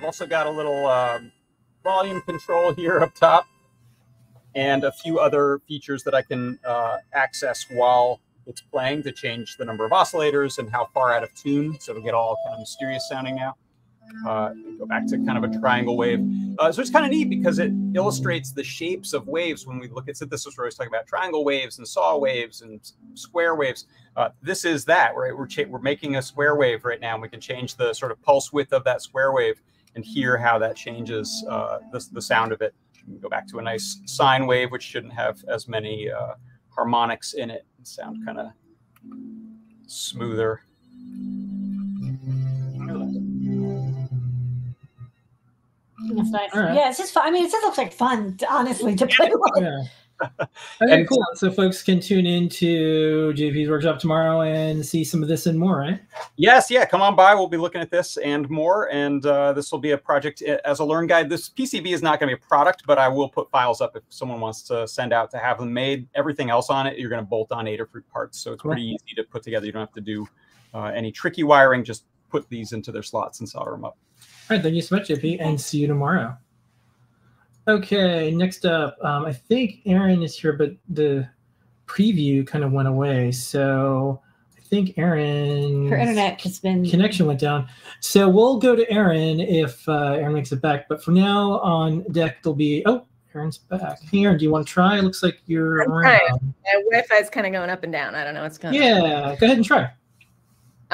I've 0.04 0.08
also 0.08 0.26
got 0.26 0.46
a 0.46 0.50
little 0.50 0.86
um, 0.86 1.32
volume 1.82 2.20
control 2.20 2.74
here 2.74 3.00
up 3.00 3.14
top 3.14 3.46
and 4.54 4.84
a 4.84 4.92
few 4.92 5.18
other 5.18 5.62
features 5.66 6.02
that 6.02 6.14
I 6.14 6.20
can 6.20 6.58
uh, 6.62 6.98
access 7.14 7.64
while 7.70 8.20
it's 8.46 8.60
playing 8.60 9.04
to 9.04 9.12
change 9.12 9.56
the 9.56 9.64
number 9.64 9.86
of 9.86 9.92
oscillators 9.92 10.58
and 10.58 10.70
how 10.70 10.90
far 10.92 11.14
out 11.14 11.22
of 11.22 11.34
tune. 11.34 11.80
So 11.80 11.92
it'll 11.92 12.02
get 12.02 12.12
all 12.12 12.36
kind 12.44 12.52
of 12.52 12.60
mysterious 12.60 13.08
sounding 13.08 13.36
now. 13.36 13.56
Uh, 14.28 14.50
go 14.78 14.84
back 14.84 15.06
to 15.06 15.16
kind 15.24 15.42
of 15.42 15.50
a 15.50 15.58
triangle 15.58 15.96
wave. 15.96 16.20
Uh, 16.58 16.70
so 16.70 16.82
it's 16.82 16.90
kind 16.90 17.06
of 17.06 17.10
neat 17.10 17.30
because 17.30 17.58
it 17.58 17.72
illustrates 17.94 18.52
the 18.52 18.62
shapes 18.62 19.14
of 19.14 19.26
waves. 19.26 19.66
When 19.66 19.78
we 19.78 19.88
look 19.88 20.02
at 20.02 20.08
this 20.08 20.18
synthesis, 20.18 20.54
we're 20.58 20.64
always 20.64 20.74
talking 20.74 20.92
about 20.92 21.06
triangle 21.06 21.46
waves 21.46 21.78
and 21.78 21.88
saw 21.88 22.18
waves 22.18 22.60
and 22.60 22.78
square 23.14 23.54
waves. 23.54 23.86
Uh, 24.14 24.28
this 24.42 24.66
is 24.66 24.84
that, 24.84 25.16
right? 25.16 25.34
We're, 25.34 25.48
we're 25.66 25.80
making 25.80 26.16
a 26.16 26.20
square 26.20 26.56
wave 26.56 26.84
right 26.84 27.00
now. 27.00 27.14
And 27.14 27.22
we 27.22 27.30
can 27.30 27.40
change 27.40 27.76
the 27.76 27.94
sort 27.94 28.12
of 28.12 28.20
pulse 28.20 28.52
width 28.52 28.74
of 28.74 28.84
that 28.84 29.00
square 29.00 29.32
wave 29.32 29.62
and 29.94 30.04
hear 30.04 30.36
how 30.36 30.58
that 30.58 30.76
changes 30.76 31.44
uh, 31.48 31.78
the, 31.92 32.04
the 32.12 32.22
sound 32.22 32.52
of 32.52 32.60
it. 32.60 32.74
We 33.06 33.18
go 33.18 33.28
back 33.28 33.46
to 33.48 33.58
a 33.58 33.62
nice 33.62 34.00
sine 34.06 34.46
wave, 34.46 34.70
which 34.72 34.82
shouldn't 34.82 35.12
have 35.12 35.44
as 35.48 35.68
many 35.68 36.10
uh, 36.10 36.34
harmonics 36.70 37.34
in 37.34 37.50
it 37.50 37.66
and 37.76 37.86
sound 37.86 38.24
kind 38.24 38.38
of 38.38 38.46
smoother. 39.86 40.62
That's 46.12 46.30
nice. 46.30 46.50
All 46.54 46.62
right. 46.62 46.74
Yeah, 46.74 46.88
it's 46.88 46.98
just 46.98 47.12
fun. 47.12 47.26
I 47.26 47.30
mean, 47.30 47.44
it 47.44 47.50
just 47.50 47.64
looks 47.64 47.78
like 47.78 47.92
fun, 47.92 48.38
honestly, 48.48 48.94
to 48.96 49.06
play. 49.06 49.30
Yeah. 49.58 49.82
Okay, 50.22 50.46
And- 50.80 51.08
cool. 51.08 51.24
So 51.34 51.50
folks 51.50 51.82
can 51.82 52.00
tune 52.00 52.26
into 52.26 53.32
JP's 53.34 53.68
workshop 53.68 53.98
tomorrow 53.98 54.42
and 54.42 54.84
see 54.84 55.04
some 55.04 55.22
of 55.22 55.28
this 55.28 55.46
and 55.46 55.58
more, 55.58 55.78
right? 55.78 56.00
Yes, 56.36 56.70
yeah, 56.70 56.84
come 56.84 57.02
on 57.02 57.14
by. 57.16 57.34
We'll 57.34 57.48
be 57.48 57.56
looking 57.56 57.80
at 57.80 57.90
this 57.90 58.16
and 58.18 58.48
more. 58.48 58.90
And 58.92 59.24
uh, 59.26 59.52
this 59.52 59.70
will 59.72 59.78
be 59.80 59.90
a 59.92 59.98
project 59.98 60.40
as 60.42 60.78
a 60.78 60.84
learn 60.84 61.06
guide. 61.06 61.28
This 61.28 61.48
PCB 61.48 61.92
is 61.92 62.02
not 62.02 62.20
going 62.20 62.30
to 62.30 62.36
be 62.36 62.42
a 62.42 62.46
product, 62.48 62.84
but 62.86 62.98
I 62.98 63.08
will 63.08 63.28
put 63.28 63.50
files 63.50 63.80
up 63.80 63.96
if 63.96 64.02
someone 64.08 64.40
wants 64.40 64.62
to 64.62 64.86
send 64.88 65.12
out 65.12 65.30
to 65.32 65.38
have 65.38 65.58
them 65.58 65.72
made. 65.72 66.08
Everything 66.14 66.50
else 66.50 66.70
on 66.70 66.86
it, 66.86 66.98
you're 66.98 67.10
going 67.10 67.22
to 67.22 67.26
bolt 67.28 67.50
on 67.52 67.66
Adafruit 67.66 68.06
parts. 68.12 68.38
So 68.38 68.52
it's 68.52 68.62
Cool. 68.62 68.70
pretty 68.72 68.86
easy 68.86 69.14
to 69.16 69.24
put 69.24 69.42
together. 69.42 69.66
You 69.66 69.72
don't 69.72 69.80
have 69.80 69.92
to 69.92 70.00
do 70.00 70.26
uh, 70.72 70.84
any 70.94 71.10
tricky 71.12 71.42
wiring. 71.44 71.82
Just 71.84 72.04
put 72.30 72.48
these 72.48 72.72
into 72.72 72.90
their 72.92 73.02
slots 73.02 73.40
and 73.40 73.48
solder 73.48 73.72
them 73.72 73.84
up. 73.84 73.96
All 74.50 74.56
right, 74.56 74.62
thank 74.62 74.74
you 74.74 74.82
so 74.82 74.96
much, 74.96 75.08
JP, 75.08 75.38
and 75.40 75.60
see 75.60 75.78
you 75.78 75.86
tomorrow. 75.86 76.36
Okay, 77.66 78.30
next 78.30 78.66
up, 78.66 78.96
um, 79.02 79.24
I 79.24 79.32
think 79.32 79.80
Aaron 79.86 80.22
is 80.22 80.38
here, 80.38 80.52
but 80.52 80.72
the 80.88 81.28
preview 81.86 82.46
kind 82.46 82.62
of 82.62 82.72
went 82.72 82.88
away. 82.88 83.32
So 83.32 84.20
I 84.56 84.60
think 84.60 84.98
Aaron 84.98 85.88
Her 85.88 85.96
internet 85.96 86.40
has 86.42 86.58
been 86.58 86.88
connection 86.88 87.26
went 87.26 87.40
down. 87.40 87.68
So 88.00 88.28
we'll 88.28 88.58
go 88.58 88.76
to 88.76 88.90
Aaron 88.90 89.40
if 89.40 89.88
uh, 89.88 90.12
Aaron 90.12 90.34
makes 90.34 90.52
it 90.52 90.60
back. 90.60 90.88
But 90.88 91.02
for 91.02 91.12
now, 91.12 91.60
on 91.60 92.02
deck 92.12 92.42
there'll 92.42 92.54
be 92.54 92.82
oh, 92.84 93.06
Aaron's 93.34 93.58
back. 93.58 93.98
Hey, 94.10 94.24
Aaron, 94.24 94.36
do 94.36 94.44
you 94.44 94.50
want 94.50 94.66
to 94.66 94.72
try? 94.72 94.98
It 94.98 95.02
looks 95.02 95.22
like 95.22 95.40
you're 95.46 95.80
I'm 95.82 95.90
around. 95.92 96.54
My 96.64 96.82
Wi-Fi 96.90 97.16
is 97.16 97.30
kind 97.30 97.46
of 97.46 97.52
going 97.52 97.70
up 97.70 97.82
and 97.82 97.92
down. 97.92 98.14
I 98.14 98.24
don't 98.24 98.34
know 98.34 98.42
what's 98.42 98.58
going 98.58 98.74
on. 98.74 98.82
Yeah, 98.82 99.36
go 99.36 99.46
ahead 99.46 99.56
and 99.56 99.64
try. 99.64 99.90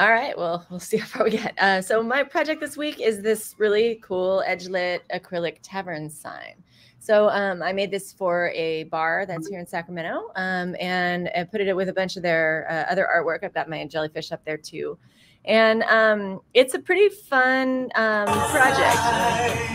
All 0.01 0.09
right. 0.09 0.35
Well, 0.35 0.65
we'll 0.71 0.79
see 0.79 0.97
how 0.97 1.05
far 1.05 1.25
we 1.25 1.29
get. 1.29 1.53
Uh, 1.59 1.79
so 1.79 2.01
my 2.01 2.23
project 2.23 2.59
this 2.59 2.75
week 2.75 2.99
is 2.99 3.21
this 3.21 3.53
really 3.59 3.99
cool 4.01 4.41
edge 4.47 4.67
lit 4.67 5.03
acrylic 5.13 5.57
tavern 5.61 6.09
sign. 6.09 6.55
So 6.97 7.29
um, 7.29 7.61
I 7.61 7.71
made 7.71 7.91
this 7.91 8.11
for 8.11 8.49
a 8.55 8.85
bar 8.85 9.27
that's 9.27 9.47
here 9.47 9.59
in 9.59 9.67
Sacramento, 9.67 10.31
um, 10.35 10.75
and 10.79 11.29
I 11.37 11.43
put 11.43 11.61
it 11.61 11.75
with 11.75 11.89
a 11.89 11.93
bunch 11.93 12.17
of 12.17 12.23
their 12.23 12.65
uh, 12.67 12.91
other 12.91 13.07
artwork. 13.15 13.43
I've 13.43 13.53
got 13.53 13.69
my 13.69 13.85
jellyfish 13.85 14.31
up 14.31 14.43
there 14.43 14.57
too, 14.57 14.97
and 15.45 15.83
um, 15.83 16.41
it's 16.55 16.73
a 16.73 16.79
pretty 16.79 17.09
fun 17.09 17.91
um, 17.93 18.25
project. 18.25 18.97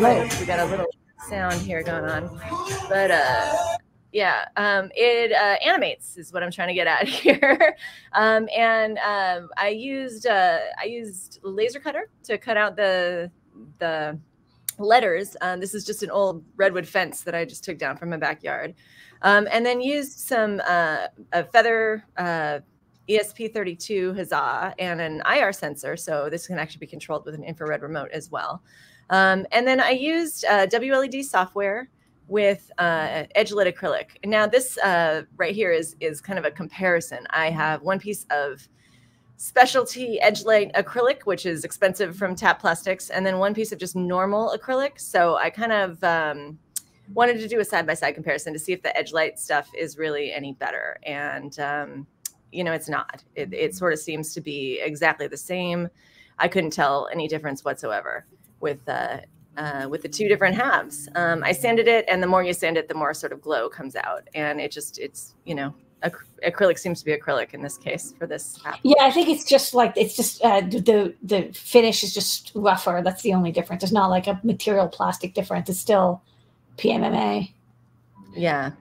Whoa, 0.00 0.26
we 0.40 0.46
got 0.46 0.58
a 0.58 0.64
little 0.64 0.86
sound 1.28 1.60
here 1.60 1.84
going 1.84 2.04
on, 2.04 2.40
but 2.88 3.12
uh, 3.12 3.75
yeah 4.16 4.46
um, 4.56 4.90
it 4.94 5.30
uh, 5.30 5.56
animates 5.62 6.16
is 6.16 6.32
what 6.32 6.42
i'm 6.42 6.50
trying 6.50 6.68
to 6.68 6.74
get 6.74 6.86
at 6.86 7.06
here. 7.22 7.76
Um, 8.14 8.48
and 8.56 8.98
um, 8.98 9.50
i 9.58 9.68
used 9.68 10.26
uh, 10.26 10.58
i 10.80 10.84
used 10.84 11.40
laser 11.42 11.78
cutter 11.78 12.08
to 12.24 12.38
cut 12.38 12.56
out 12.56 12.76
the 12.76 13.30
the 13.78 14.18
letters. 14.78 15.36
Um, 15.40 15.60
this 15.60 15.74
is 15.74 15.86
just 15.86 16.02
an 16.02 16.10
old 16.10 16.44
redwood 16.56 16.88
fence 16.88 17.22
that 17.22 17.34
i 17.34 17.44
just 17.44 17.62
took 17.62 17.78
down 17.78 17.96
from 17.96 18.08
my 18.10 18.16
backyard. 18.16 18.74
Um, 19.22 19.48
and 19.50 19.64
then 19.64 19.80
used 19.80 20.18
some 20.18 20.60
uh, 20.66 21.08
a 21.32 21.44
feather 21.44 22.04
uh, 22.16 22.60
esp32 23.08 24.16
huzzah 24.16 24.74
and 24.78 25.00
an 25.00 25.22
ir 25.26 25.52
sensor. 25.52 25.96
So 25.96 26.28
this 26.30 26.46
can 26.46 26.58
actually 26.58 26.80
be 26.80 26.86
controlled 26.86 27.26
with 27.26 27.34
an 27.34 27.44
infrared 27.44 27.82
remote 27.82 28.10
as 28.12 28.30
well. 28.30 28.62
Um, 29.10 29.46
and 29.52 29.66
then 29.66 29.78
i 29.78 29.90
used 29.90 30.46
uh, 30.46 30.66
wled 30.66 31.24
software 31.24 31.90
with 32.28 32.70
uh, 32.78 33.24
edge 33.34 33.52
lit 33.52 33.72
acrylic. 33.74 34.06
Now 34.24 34.46
this 34.46 34.78
uh, 34.78 35.22
right 35.36 35.54
here 35.54 35.72
is 35.72 35.96
is 36.00 36.20
kind 36.20 36.38
of 36.38 36.44
a 36.44 36.50
comparison. 36.50 37.26
I 37.30 37.50
have 37.50 37.82
one 37.82 37.98
piece 37.98 38.26
of 38.30 38.66
specialty 39.36 40.20
edge 40.20 40.44
lit 40.44 40.72
acrylic, 40.74 41.22
which 41.24 41.46
is 41.46 41.64
expensive 41.64 42.16
from 42.16 42.34
Tap 42.34 42.60
Plastics, 42.60 43.10
and 43.10 43.24
then 43.24 43.38
one 43.38 43.54
piece 43.54 43.72
of 43.72 43.78
just 43.78 43.94
normal 43.94 44.56
acrylic. 44.56 44.98
So 44.98 45.36
I 45.36 45.50
kind 45.50 45.72
of 45.72 46.02
um, 46.02 46.58
wanted 47.14 47.38
to 47.38 47.48
do 47.48 47.60
a 47.60 47.64
side 47.64 47.86
by 47.86 47.94
side 47.94 48.14
comparison 48.14 48.52
to 48.52 48.58
see 48.58 48.72
if 48.72 48.82
the 48.82 48.96
edge 48.96 49.12
light 49.12 49.38
stuff 49.38 49.70
is 49.76 49.98
really 49.98 50.32
any 50.32 50.52
better. 50.54 50.98
And 51.04 51.58
um, 51.60 52.06
you 52.52 52.64
know, 52.64 52.72
it's 52.72 52.88
not. 52.88 53.22
It, 53.34 53.52
it 53.52 53.74
sort 53.74 53.92
of 53.92 53.98
seems 53.98 54.32
to 54.34 54.40
be 54.40 54.80
exactly 54.82 55.28
the 55.28 55.36
same. 55.36 55.88
I 56.38 56.48
couldn't 56.48 56.72
tell 56.72 57.08
any 57.12 57.28
difference 57.28 57.64
whatsoever 57.64 58.26
with 58.60 58.86
uh, 58.88 59.18
uh, 59.56 59.86
with 59.88 60.02
the 60.02 60.08
two 60.08 60.28
different 60.28 60.56
halves. 60.56 61.08
Um, 61.14 61.42
I 61.44 61.52
sanded 61.52 61.88
it, 61.88 62.04
and 62.08 62.22
the 62.22 62.26
more 62.26 62.42
you 62.42 62.52
sand 62.52 62.76
it, 62.76 62.88
the 62.88 62.94
more 62.94 63.14
sort 63.14 63.32
of 63.32 63.40
glow 63.40 63.68
comes 63.68 63.96
out, 63.96 64.28
and 64.34 64.60
it 64.60 64.70
just 64.70 64.98
it's 64.98 65.34
you 65.44 65.54
know 65.54 65.74
ac- 66.02 66.14
acrylic 66.46 66.78
seems 66.78 67.00
to 67.00 67.04
be 67.04 67.16
acrylic 67.16 67.54
in 67.54 67.62
this 67.62 67.76
case 67.76 68.14
for 68.18 68.26
this. 68.26 68.58
Yeah, 68.82 69.04
I 69.04 69.10
think 69.10 69.28
it's 69.28 69.44
just 69.44 69.74
like 69.74 69.92
it's 69.96 70.16
just 70.16 70.42
uh, 70.42 70.60
the 70.60 71.14
the 71.22 71.50
finish 71.54 72.02
is 72.02 72.14
just 72.14 72.52
rougher. 72.54 73.00
That's 73.04 73.22
the 73.22 73.34
only 73.34 73.52
difference. 73.52 73.82
It's 73.82 73.92
not 73.92 74.10
like 74.10 74.26
a 74.26 74.40
material 74.42 74.88
plastic 74.88 75.34
difference. 75.34 75.68
It's 75.68 75.80
still 75.80 76.22
PMMA. 76.76 77.52
Yeah. 78.34 78.72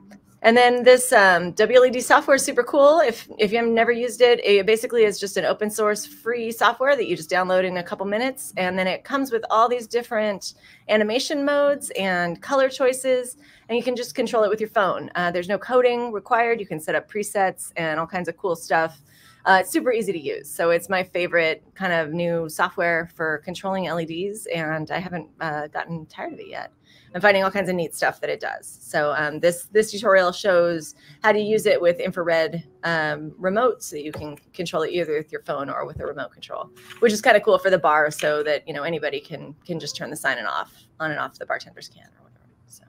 And 0.46 0.56
then 0.56 0.84
this 0.84 1.12
um, 1.12 1.54
WLED 1.54 2.04
software 2.04 2.36
is 2.36 2.46
super 2.46 2.62
cool. 2.62 3.00
If 3.00 3.28
if 3.40 3.52
you 3.52 3.58
have 3.58 3.68
never 3.68 3.92
used 3.92 4.22
it, 4.22 4.40
it 4.46 4.68
basically 4.68 5.04
is 5.04 5.20
just 5.20 5.38
an 5.38 5.46
open 5.46 5.72
source 5.72 6.06
free 6.06 6.52
software 6.52 6.96
that 6.96 7.08
you 7.08 7.16
just 7.16 7.32
download 7.32 7.64
in 7.64 7.78
a 7.78 7.84
couple 7.84 8.06
minutes, 8.06 8.54
and 8.56 8.78
then 8.78 8.86
it 8.86 9.04
comes 9.04 9.32
with 9.32 9.44
all 9.50 9.68
these 9.68 9.88
different 9.88 10.54
animation 10.88 11.44
modes 11.44 11.92
and 11.98 12.44
color 12.44 12.70
choices, 12.70 13.38
and 13.70 13.76
you 13.76 13.84
can 13.84 13.96
just 13.96 14.14
control 14.14 14.44
it 14.44 14.52
with 14.52 14.60
your 14.60 14.70
phone. 14.70 15.10
Uh, 15.16 15.32
there's 15.32 15.50
no 15.50 15.58
coding 15.58 16.12
required. 16.12 16.60
You 16.60 16.68
can 16.68 16.80
set 16.80 16.94
up 16.94 17.10
presets 17.10 17.72
and 17.76 18.00
all 18.00 18.06
kinds 18.06 18.30
of 18.30 18.38
cool 18.38 18.56
stuff. 18.56 19.02
Uh, 19.46 19.58
it's 19.62 19.72
super 19.72 19.92
easy 19.92 20.12
to 20.12 20.20
use. 20.20 20.48
So 20.48 20.70
it's 20.70 20.90
my 20.90 21.02
favorite 21.02 21.64
kind 21.74 21.92
of 21.92 22.14
new 22.14 22.50
software 22.50 23.10
for 23.16 23.40
controlling 23.40 23.86
LEDs, 23.86 24.46
and 24.54 24.92
I 24.92 25.00
haven't 25.00 25.28
uh, 25.42 25.68
gotten 25.70 26.06
tired 26.06 26.34
of 26.34 26.40
it 26.40 26.50
yet. 26.50 26.72
I'm 27.16 27.22
finding 27.22 27.46
all 27.46 27.50
kinds 27.50 27.70
of 27.70 27.76
neat 27.76 27.96
stuff 27.96 28.20
that 28.20 28.30
it 28.30 28.42
does. 28.42 28.78
So 28.82 29.16
um, 29.18 29.40
this 29.40 29.68
this 29.72 29.90
tutorial 29.90 30.34
shows 30.34 30.96
how 31.24 31.32
to 31.32 31.40
use 31.40 31.66
it 31.66 31.80
with 31.80 31.98
infrared 32.02 32.66
um, 32.84 33.34
remote, 33.38 33.82
so 33.82 33.96
that 33.96 34.04
you 34.04 34.12
can 34.12 34.36
control 34.54 34.84
it 34.84 34.92
either 34.92 35.14
with 35.14 35.32
your 35.32 35.42
phone 35.44 35.70
or 35.70 35.86
with 35.86 36.02
a 36.02 36.06
remote 36.06 36.34
control, 36.34 36.70
which 37.00 37.14
is 37.14 37.22
kind 37.22 37.38
of 37.38 37.44
cool 37.44 37.58
for 37.58 37.70
the 37.70 37.80
bar, 37.80 38.12
so 38.12 38.44
that 38.44 38.68
you 38.68 38.74
know 38.74 38.84
anybody 38.84 39.22
can 39.22 39.56
can 39.66 39.80
just 39.80 39.96
turn 39.96 40.10
the 40.10 40.16
sign 40.18 40.38
and 40.38 40.46
off 40.46 40.74
on 41.00 41.10
and 41.10 41.20
off 41.20 41.40
the 41.40 41.46
bartenders 41.46 41.88
can 41.88 42.04
or 42.04 42.24
whatever. 42.24 42.46
So 42.68 42.84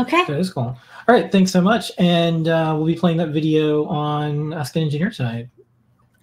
Okay. 0.00 0.24
That 0.24 0.40
is 0.40 0.50
cool. 0.50 0.74
All 1.06 1.14
right, 1.14 1.30
thanks 1.30 1.50
so 1.50 1.60
much. 1.60 1.92
And 1.98 2.48
uh, 2.48 2.72
we'll 2.74 2.86
be 2.86 2.94
playing 2.94 3.18
that 3.18 3.28
video 3.28 3.84
on 3.84 4.54
Ask 4.54 4.76
an 4.76 4.82
Engineer 4.82 5.10
tonight. 5.10 5.48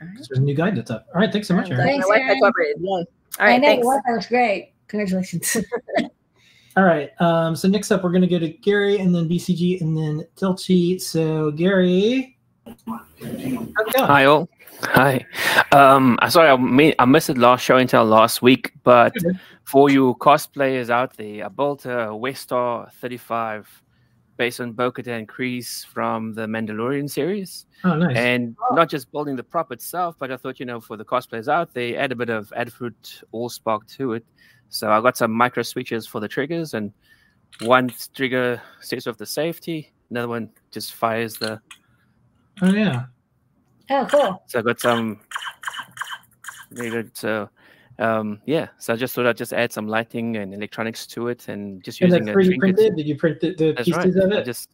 all 0.02 0.08
right. 0.08 0.16
There's 0.16 0.40
a 0.40 0.42
new 0.42 0.56
guide 0.56 0.76
that's 0.76 0.90
up. 0.90 1.06
All 1.14 1.22
right, 1.22 1.32
thanks 1.32 1.48
so 1.48 1.54
much, 1.54 1.68
I'm 1.68 1.74
Aaron. 1.74 1.86
Thanks, 1.86 2.08
my 2.08 2.16
Wi-Fi 2.16 2.28
Aaron. 2.30 2.40
cooperated. 2.42 2.82
Yay. 2.82 2.90
All 2.90 3.06
I 3.40 3.58
know 3.58 3.68
thanks. 3.68 3.86
what 3.86 4.02
that 4.08 4.14
was 4.16 4.26
great. 4.26 4.74
Congratulations. 4.88 5.58
All 6.80 6.86
right. 6.86 7.12
Um, 7.20 7.58
so 7.58 7.68
next 7.68 7.92
up, 7.92 8.06
we're 8.06 8.10
going 8.10 8.22
to 8.22 8.28
go 8.28 8.40
to 8.40 8.48
Gary 8.48 9.00
and 9.00 9.14
then 9.14 9.28
BCG 9.28 9.82
and 9.82 9.98
then 9.98 10.26
Delchi. 10.38 11.02
So 11.02 11.52
Gary, 11.52 12.38
it? 12.66 13.96
Hi 13.98 14.24
all. 14.24 14.48
Hi. 14.84 15.26
Um, 15.74 16.18
sorry 16.30 16.48
I, 16.48 16.56
mi- 16.56 16.96
I 16.98 17.04
missed 17.04 17.28
the 17.28 17.34
last 17.34 17.66
show 17.66 17.76
until 17.76 18.06
last 18.06 18.42
week, 18.42 18.72
but 18.86 19.14
for 19.66 19.90
you 19.90 20.16
cosplayers 20.22 20.90
out 20.90 21.18
there, 21.18 21.44
I 21.44 21.50
built 21.50 21.84
a 21.86 22.14
Westar 22.16 22.90
35 22.94 23.84
based 24.38 24.62
on 24.62 24.72
Bo-Katan 24.72 25.26
Kryze 25.26 25.86
from 25.86 26.34
the 26.34 26.46
Mandalorian 26.48 27.10
series, 27.10 27.66
Oh, 27.84 27.98
nice. 27.98 28.16
and 28.16 28.56
not 28.72 28.90
just 28.90 29.12
building 29.12 29.36
the 29.36 29.44
prop 29.44 29.74
itself, 29.74 30.16
but 30.18 30.32
I 30.32 30.38
thought 30.38 30.62
you 30.62 30.66
know 30.66 30.80
for 30.80 30.96
the 30.96 31.04
cosplayers 31.04 31.50
out 31.50 31.74
there, 31.74 32.00
add 32.00 32.14
a 32.14 32.16
bit 32.16 32.30
of 32.30 32.54
Adafruit 32.58 33.22
Allspark 33.34 33.86
to 33.98 34.14
it. 34.14 34.26
So 34.70 34.92
I 34.92 35.02
got 35.02 35.18
some 35.18 35.32
micro 35.32 35.64
switches 35.64 36.06
for 36.08 36.20
the 36.20 36.28
triggers, 36.28 36.74
and 36.74 36.94
one 37.62 37.92
trigger 38.16 38.62
sets 38.82 39.08
off 39.08 39.18
the 39.18 39.26
safety, 39.26 39.92
another 40.10 40.28
one 40.28 40.50
just 40.72 40.94
fires 40.94 41.36
the 41.38 41.60
oh, 42.62 42.72
yeah. 42.74 43.06
oh, 43.90 44.08
cool. 44.10 44.44
So 44.48 44.60
I 44.60 44.62
got 44.62 44.80
some 44.80 45.20
very 46.72 46.90
good. 46.90 47.18
So 47.18 47.50
um, 48.00 48.42
yeah, 48.46 48.68
so 48.78 48.94
I 48.94 48.96
just 48.96 49.14
thought 49.14 49.28
I'd 49.28 49.38
just 49.38 49.54
add 49.54 49.74
some 49.74 49.88
lighting 49.88 50.38
and 50.38 50.54
electronics 50.54 51.06
to 51.08 51.28
it, 51.28 51.50
and 51.50 51.84
just 51.84 52.00
And 52.02 52.12
using 52.12 52.26
that's 52.26 52.36
a 52.36 52.40
3D 52.40 52.46
trinket. 52.46 52.60
printed? 52.60 52.96
Did 52.96 53.08
you 53.08 53.18
print 53.18 53.40
the, 53.42 53.54
the 53.56 53.74
pieces 53.74 53.94
right. 53.94 54.08
of 54.16 54.32
I 54.32 54.36
it? 54.38 54.46
just 54.46 54.70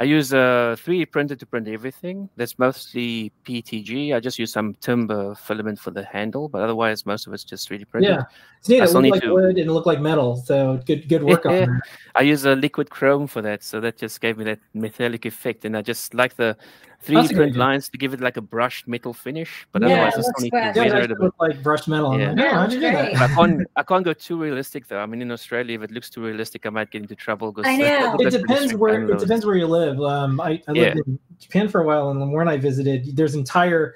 I 0.00 0.04
use 0.04 0.32
uh, 0.32 0.76
a 0.78 0.80
3D 0.80 1.10
printer 1.10 1.34
to 1.34 1.44
print 1.46 1.66
everything. 1.66 2.28
That's 2.36 2.56
mostly 2.58 3.32
PTG. 3.44 4.14
I 4.14 4.20
just 4.20 4.38
use 4.38 4.52
some 4.52 4.74
timber 4.74 5.34
filament 5.34 5.80
for 5.80 5.90
the 5.90 6.04
handle, 6.04 6.48
but 6.48 6.62
otherwise 6.62 7.04
most 7.04 7.26
of 7.26 7.32
it's 7.32 7.42
just 7.42 7.68
3D 7.68 7.88
printed. 7.88 8.10
Yeah. 8.10 8.22
It's 8.60 8.68
neat. 8.68 8.80
I 8.80 8.84
It 8.84 8.92
looked 8.92 9.10
like 9.10 9.22
to- 9.22 9.32
wood 9.32 9.58
and 9.58 9.58
it 9.58 9.72
looked 9.72 9.86
like 9.88 10.00
metal. 10.00 10.36
So 10.36 10.80
good 10.86 11.08
good 11.08 11.24
work 11.24 11.46
on 11.46 11.52
Yeah. 11.58 11.66
that. 11.66 11.80
I 12.14 12.22
use 12.22 12.44
a 12.44 12.54
liquid 12.54 12.90
chrome 12.90 13.26
for 13.26 13.42
that, 13.42 13.64
so 13.64 13.80
that 13.80 13.96
just 13.96 14.20
gave 14.20 14.38
me 14.38 14.44
that 14.44 14.60
metallic 14.72 15.26
effect, 15.26 15.64
and 15.64 15.76
I 15.76 15.82
just 15.82 16.14
like 16.14 16.36
the 16.36 16.56
3D 17.04 17.34
print 17.34 17.56
lines 17.56 17.88
to 17.88 17.96
give 17.98 18.12
it 18.12 18.20
like 18.20 18.36
a 18.36 18.40
brushed 18.40 18.88
metal 18.88 19.12
finish. 19.12 19.66
But 19.72 19.82
Yeah, 19.82 19.88
otherwise, 19.88 20.14
it's 20.18 20.26
only 20.26 20.32
still 20.32 20.32
looks 20.32 20.42
need 20.42 20.52
Yeah, 20.52 20.58
it 20.60 20.76
weather 20.76 20.80
it 20.80 21.02
actually 21.02 21.04
a 21.04 21.08
bit. 21.08 21.20
looked 21.20 21.40
like 21.40 21.62
brushed 21.62 21.88
metal. 21.88 22.10
I'm 22.12 22.20
Yeah. 22.20 22.28
like, 22.30 22.38
Yeah, 22.38 22.50
how'd 22.54 22.60
looks 22.62 22.74
you 22.74 22.80
do 22.80 22.90
that? 22.90 23.16
I 23.22 23.28
can't 23.28 23.66
I 23.76 23.82
can't 23.84 24.04
go 24.04 24.12
too 24.12 24.36
realistic 24.40 24.88
though. 24.88 24.98
I 25.00 25.06
mean, 25.06 25.22
in 25.22 25.30
Australia, 25.30 25.76
if 25.78 25.82
it 25.84 25.90
looks 25.92 26.10
too 26.10 26.24
realistic, 26.24 26.66
I 26.66 26.70
might 26.70 26.90
get 26.90 27.02
into 27.02 27.14
trouble. 27.14 27.52
'cause 27.52 27.64
I 27.66 27.76
know. 27.76 28.16
It 28.18 28.30
depends 28.30 28.74
where 28.74 29.04
it 29.04 29.08
zones. 29.08 29.22
depends 29.22 29.46
where 29.46 29.54
you 29.56 29.66
live. 29.68 30.00
Um, 30.00 30.40
I, 30.40 30.60
I 30.66 30.72
lived 30.72 30.96
Yeah. 30.96 31.02
in 31.06 31.18
Japan 31.38 31.68
for 31.68 31.80
a 31.82 31.86
while, 31.86 32.10
and 32.10 32.32
when 32.32 32.48
I 32.48 32.56
visited, 32.56 33.16
there's 33.16 33.34
entire 33.34 33.94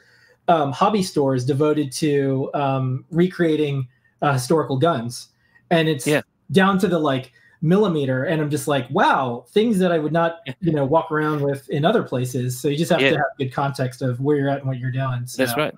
um, 0.48 0.72
hobby 0.72 1.02
stores 1.02 1.44
devoted 1.44 1.90
to 1.92 2.50
um, 2.54 3.04
recreating 3.10 3.86
uh, 4.22 4.32
historical 4.32 4.76
guns, 4.76 5.28
and 5.70 5.88
it's 5.88 6.06
Yeah. 6.06 6.22
down 6.52 6.78
to 6.78 6.88
the 6.88 6.98
like 6.98 7.32
millimeter, 7.62 8.24
and 8.24 8.42
I'm 8.42 8.50
just 8.50 8.68
like, 8.68 8.90
wow, 8.90 9.46
things 9.50 9.78
that 9.78 9.92
I 9.92 9.98
would 9.98 10.12
not, 10.12 10.40
you 10.60 10.72
know, 10.72 10.84
walk 10.84 11.10
around 11.10 11.40
with 11.42 11.68
in 11.70 11.84
other 11.84 12.02
places. 12.02 12.60
So 12.60 12.68
you 12.68 12.76
just 12.76 12.90
have 12.90 13.00
Yeah. 13.00 13.10
to 13.10 13.16
have 13.16 13.26
good 13.38 13.52
context 13.52 14.02
of 14.02 14.20
where 14.20 14.36
you're 14.36 14.50
at 14.50 14.58
and 14.58 14.66
what 14.66 14.78
you're 14.78 14.90
doing. 14.90 15.26
So, 15.26 15.44
That's 15.44 15.56
right. 15.56 15.72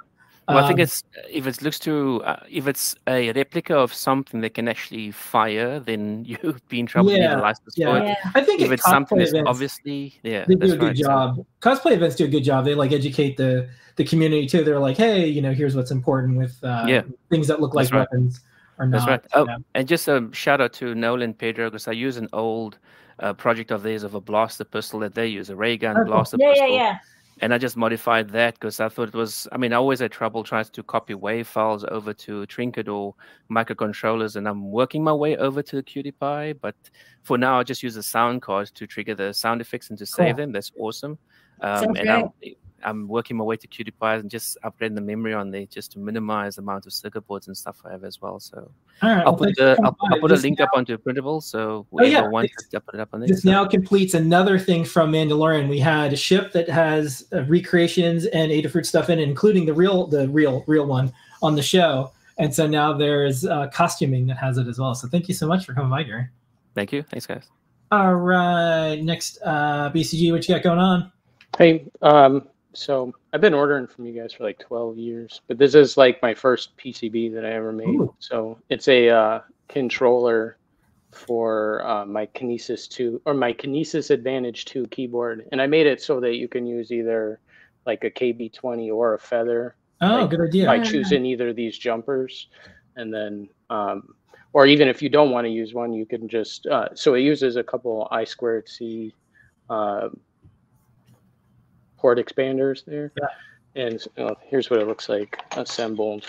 Well, 0.46 0.58
I 0.58 0.66
think 0.66 0.78
um, 0.78 0.82
it's 0.82 1.02
if 1.30 1.46
it 1.46 1.62
looks 1.62 1.78
to 1.80 2.22
uh, 2.24 2.36
if 2.50 2.66
it's 2.68 2.94
a 3.06 3.32
replica 3.32 3.76
of 3.78 3.94
something 3.94 4.42
that 4.42 4.52
can 4.52 4.68
actually 4.68 5.10
fire, 5.10 5.80
then 5.80 6.22
you'd 6.28 6.60
be 6.68 6.80
in 6.80 6.86
trouble. 6.86 7.12
Yeah, 7.12 7.40
license 7.40 7.74
yeah. 7.76 7.86
for 7.86 7.96
it. 7.98 8.08
Yeah. 8.08 8.30
I 8.34 8.42
think 8.42 8.60
If 8.60 8.70
it's 8.70 8.84
something 8.84 9.16
that's 9.16 9.30
events, 9.30 9.48
obviously, 9.48 10.14
yeah, 10.22 10.44
they 10.46 10.54
do 10.54 10.60
that's 10.60 10.72
a 10.72 10.76
good 10.76 10.86
right. 10.88 10.96
Job. 10.96 11.46
Cosplay 11.62 11.92
events 11.92 12.16
do 12.16 12.24
a 12.24 12.28
good 12.28 12.44
job. 12.44 12.66
They 12.66 12.74
like 12.74 12.92
educate 12.92 13.38
the 13.38 13.68
the 13.96 14.04
community 14.04 14.46
too. 14.46 14.64
They're 14.64 14.78
like, 14.80 14.98
hey, 14.98 15.26
you 15.26 15.40
know, 15.40 15.52
here's 15.54 15.74
what's 15.76 15.90
important 15.90 16.36
with 16.36 16.62
uh, 16.62 16.84
Yeah. 16.88 17.02
things 17.30 17.46
that 17.48 17.60
look 17.60 17.74
like 17.74 17.88
That's 17.88 18.12
right. 18.12 18.32
Or 18.78 18.88
That's 18.88 19.06
not. 19.06 19.10
right. 19.10 19.24
Oh, 19.34 19.46
Yeah. 19.48 19.56
and 19.74 19.86
just 19.88 20.08
a 20.08 20.28
shout 20.32 20.60
out 20.60 20.72
to 20.74 20.94
Nolan 20.94 21.34
Pedro 21.34 21.70
because 21.70 21.86
I 21.88 21.92
use 21.92 22.16
an 22.16 22.28
old 22.32 22.78
uh, 23.20 23.32
project 23.32 23.70
of 23.70 23.82
theirs 23.82 24.02
of 24.02 24.14
a 24.14 24.20
blaster 24.20 24.64
pistol 24.64 24.98
that 25.00 25.14
they 25.14 25.26
use, 25.28 25.48
a 25.50 25.56
ray 25.56 25.76
gun 25.76 25.96
Oh, 25.96 26.00
cool. 26.00 26.06
blaster 26.06 26.36
Yeah, 26.40 26.48
yeah, 26.48 26.52
pistol. 26.54 26.74
yeah. 26.76 26.98
And 27.40 27.52
I 27.52 27.58
just 27.58 27.76
modified 27.76 28.30
that 28.30 28.54
because 28.54 28.78
I 28.78 28.88
thought 28.88 29.08
it 29.08 29.14
was. 29.14 29.48
I 29.50 29.56
mean, 29.56 29.72
I 29.72 29.76
always 29.76 29.98
had 29.98 30.12
trouble 30.12 30.44
trying 30.44 30.66
to 30.66 30.82
copy 30.84 31.14
WAV 31.14 31.44
files 31.46 31.84
over 31.90 32.12
to 32.14 32.46
Trinket 32.46 32.88
or 32.88 33.14
microcontrollers, 33.50 34.36
and 34.36 34.46
I'm 34.48 34.70
working 34.70 35.02
my 35.02 35.12
way 35.12 35.36
over 35.36 35.60
to 35.62 35.76
the 35.76 35.82
QT 35.82 36.12
Py. 36.20 36.52
But 36.60 36.76
for 37.24 37.36
now, 37.38 37.58
I 37.58 37.64
just 37.64 37.82
use 37.82 37.94
the 37.96 38.04
sound 38.04 38.42
card 38.42 38.68
to 38.74 38.86
trigger 38.86 39.14
the 39.16 39.32
sound 39.34 39.60
effects 39.60 39.90
and 39.90 39.98
to 39.98 40.06
save 40.06 40.36
Cool. 40.36 40.44
them. 40.44 40.52
That's 40.52 40.70
awesome. 40.78 41.18
Um, 41.60 41.84
Sounds 41.84 41.98
and 42.00 42.30
I'm, 42.84 43.02
I'm 43.02 43.08
working 43.08 43.36
my 43.36 43.44
way 43.44 43.56
to 43.56 43.66
QT 43.66 43.84
Py 43.86 44.20
and 44.20 44.30
just 44.30 44.56
upgrading 44.64 44.94
the 44.94 45.00
memory 45.00 45.34
on 45.34 45.50
there 45.50 45.66
just 45.66 45.92
to 45.92 45.98
minimize 45.98 46.56
the 46.56 46.62
amount 46.62 46.86
of 46.86 46.92
circuit 46.92 47.22
boards 47.26 47.46
and 47.48 47.56
stuff 47.56 47.80
I 47.84 47.90
have 47.92 48.04
as 48.04 48.20
well. 48.20 48.38
So 48.40 48.70
All 49.02 49.10
right. 49.10 49.18
I'll 49.18 49.24
well, 49.32 49.36
put 49.36 49.56
the 49.56 49.76
I'll, 49.84 49.96
I'll 50.12 50.20
put 50.20 50.32
a 50.32 50.36
link 50.36 50.58
now- 50.58 50.64
up 50.66 50.70
onto 50.74 50.96
printable, 50.98 51.40
so 51.40 51.86
Oh, 51.92 52.02
yeah, 52.04 52.10
whoever 52.20 52.30
wants 52.30 52.54
this- 52.56 52.66
it, 52.72 52.76
I'll 52.76 52.80
put 52.82 52.94
it 52.94 53.00
up 53.00 53.08
on 53.12 53.20
there. 53.20 53.28
This 53.28 53.42
so- 53.42 53.50
now 53.50 53.64
completes 53.66 54.14
another 54.14 54.58
thing 54.58 54.84
from 54.84 55.12
Mandalorian. 55.12 55.68
We 55.68 55.78
had 55.78 56.12
a 56.12 56.16
ship 56.16 56.52
that 56.52 56.68
has 56.68 57.26
uh, 57.32 57.44
recreations 57.44 58.26
and 58.26 58.50
Adafruit 58.52 58.86
stuff 58.86 59.10
in 59.10 59.18
it, 59.18 59.28
including 59.28 59.66
the 59.66 59.74
real, 59.74 60.06
the 60.06 60.28
real, 60.28 60.64
real 60.66 60.86
one 60.86 61.12
on 61.42 61.54
the 61.54 61.62
show. 61.62 62.12
And 62.38 62.52
so 62.52 62.66
now 62.66 62.92
there's 62.92 63.44
uh, 63.46 63.68
costuming 63.68 64.26
that 64.26 64.36
has 64.38 64.58
it 64.58 64.66
as 64.66 64.78
well. 64.78 64.94
So 64.94 65.06
thank 65.08 65.28
you 65.28 65.34
so 65.34 65.46
much 65.46 65.64
for 65.64 65.72
coming 65.72 65.90
by, 65.90 66.02
Gary. 66.02 66.26
Thank 66.74 66.92
you. 66.92 67.02
Thanks, 67.02 67.26
guys. 67.26 67.48
All 67.92 68.14
right, 68.16 68.96
next 68.96 69.38
uh, 69.44 69.88
BCG, 69.90 70.32
what 70.32 70.48
you 70.48 70.54
got 70.56 70.64
going 70.64 70.80
on? 70.80 71.12
Hey, 71.56 71.86
um, 72.02 72.48
so 72.74 73.14
I've 73.32 73.40
been 73.40 73.54
ordering 73.54 73.86
from 73.86 74.06
you 74.06 74.20
guys 74.20 74.32
for 74.32 74.44
like 74.44 74.58
12 74.58 74.98
years, 74.98 75.40
but 75.48 75.58
this 75.58 75.74
is 75.74 75.96
like 75.96 76.20
my 76.22 76.34
first 76.34 76.76
PCB 76.76 77.32
that 77.34 77.44
I 77.44 77.52
ever 77.52 77.72
made. 77.72 77.88
Ooh. 77.88 78.14
So 78.18 78.58
it's 78.68 78.88
a 78.88 79.08
uh, 79.10 79.40
controller 79.68 80.58
for 81.12 81.86
uh, 81.86 82.04
my 82.04 82.26
Kinesis 82.26 82.88
2 82.88 83.22
or 83.24 83.34
my 83.34 83.52
Kinesis 83.52 84.10
Advantage 84.10 84.64
2 84.66 84.86
keyboard. 84.88 85.46
And 85.52 85.62
I 85.62 85.66
made 85.66 85.86
it 85.86 86.02
so 86.02 86.20
that 86.20 86.34
you 86.34 86.48
can 86.48 86.66
use 86.66 86.90
either 86.90 87.40
like 87.86 88.04
a 88.04 88.10
KB20 88.10 88.92
or 88.92 89.14
a 89.14 89.18
Feather 89.18 89.76
Oh, 90.00 90.22
Like, 90.22 90.30
good 90.30 90.40
idea. 90.40 90.66
by 90.66 90.80
choosing 90.80 91.24
either 91.24 91.48
of 91.50 91.56
these 91.56 91.78
jumpers. 91.78 92.48
And 92.96 93.12
then, 93.14 93.48
um, 93.70 94.14
or 94.52 94.66
even 94.66 94.88
if 94.88 95.00
you 95.02 95.08
don't 95.08 95.30
want 95.30 95.46
to 95.46 95.50
use 95.50 95.72
one, 95.72 95.92
you 95.92 96.04
can 96.04 96.28
just, 96.28 96.66
uh, 96.66 96.88
so 96.94 97.14
it 97.14 97.20
uses 97.20 97.56
a 97.56 97.62
couple 97.62 98.08
I 98.10 98.24
squared 98.24 98.68
C 98.68 99.14
uh, 99.70 100.08
port 102.04 102.18
expanders 102.18 102.84
there. 102.84 103.12
Yeah. 103.18 103.82
And 103.82 104.04
uh, 104.18 104.34
here's 104.42 104.68
what 104.68 104.78
it 104.78 104.86
looks 104.86 105.08
like 105.08 105.42
assembled. 105.56 106.26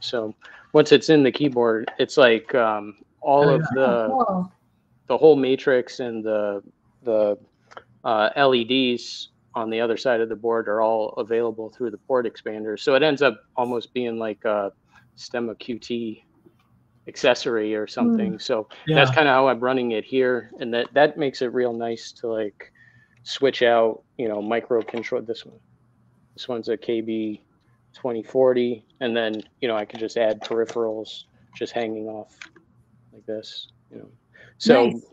So 0.00 0.32
once 0.72 0.92
it's 0.92 1.08
in 1.08 1.24
the 1.24 1.32
keyboard, 1.32 1.90
it's 1.98 2.16
like 2.16 2.54
um, 2.54 2.98
all 3.20 3.48
of 3.48 3.62
the 3.74 4.06
Cool. 4.06 4.52
the 5.08 5.18
whole 5.18 5.34
matrix 5.34 5.98
and 5.98 6.24
the 6.24 6.62
the 7.02 7.36
uh, 8.04 8.30
LEDs 8.36 9.30
on 9.56 9.68
the 9.68 9.80
other 9.80 9.96
side 9.96 10.20
of 10.20 10.28
the 10.28 10.36
board 10.36 10.68
are 10.68 10.80
all 10.80 11.08
available 11.14 11.70
through 11.70 11.90
the 11.90 11.98
port 11.98 12.24
expander. 12.24 12.78
So 12.78 12.94
it 12.94 13.02
ends 13.02 13.20
up 13.20 13.40
almost 13.56 13.92
being 13.92 14.20
like 14.20 14.44
a 14.44 14.72
Stemma 15.18 15.56
QT 15.56 16.22
accessory 17.08 17.74
or 17.74 17.88
something. 17.88 18.38
So 18.38 18.68
yeah. 18.86 18.94
that's 18.94 19.10
kind 19.10 19.26
of 19.26 19.34
how 19.34 19.48
I'm 19.48 19.58
running 19.58 19.90
it 19.90 20.04
here, 20.04 20.52
and 20.60 20.72
that 20.72 20.94
that 20.94 21.18
makes 21.18 21.42
it 21.42 21.52
real 21.52 21.72
nice 21.72 22.12
to 22.20 22.28
like 22.28 22.72
switch 23.26 23.62
out, 23.62 24.04
you 24.16 24.28
know, 24.28 24.40
micro 24.40 24.82
control. 24.82 25.20
This 25.20 25.44
one, 25.44 25.58
this 26.34 26.48
one's 26.48 26.68
a 26.68 26.76
KB 26.76 27.40
2040, 27.94 28.86
and 29.00 29.16
then 29.16 29.42
you 29.60 29.68
know 29.68 29.76
I 29.76 29.84
can 29.84 29.98
just 30.00 30.16
add 30.16 30.40
peripherals 30.42 31.24
just 31.56 31.72
hanging 31.72 32.06
off 32.06 32.38
like 33.12 33.26
this, 33.26 33.68
you 33.90 33.98
know. 33.98 34.08
So, 34.58 34.86
Nice. 34.86 35.04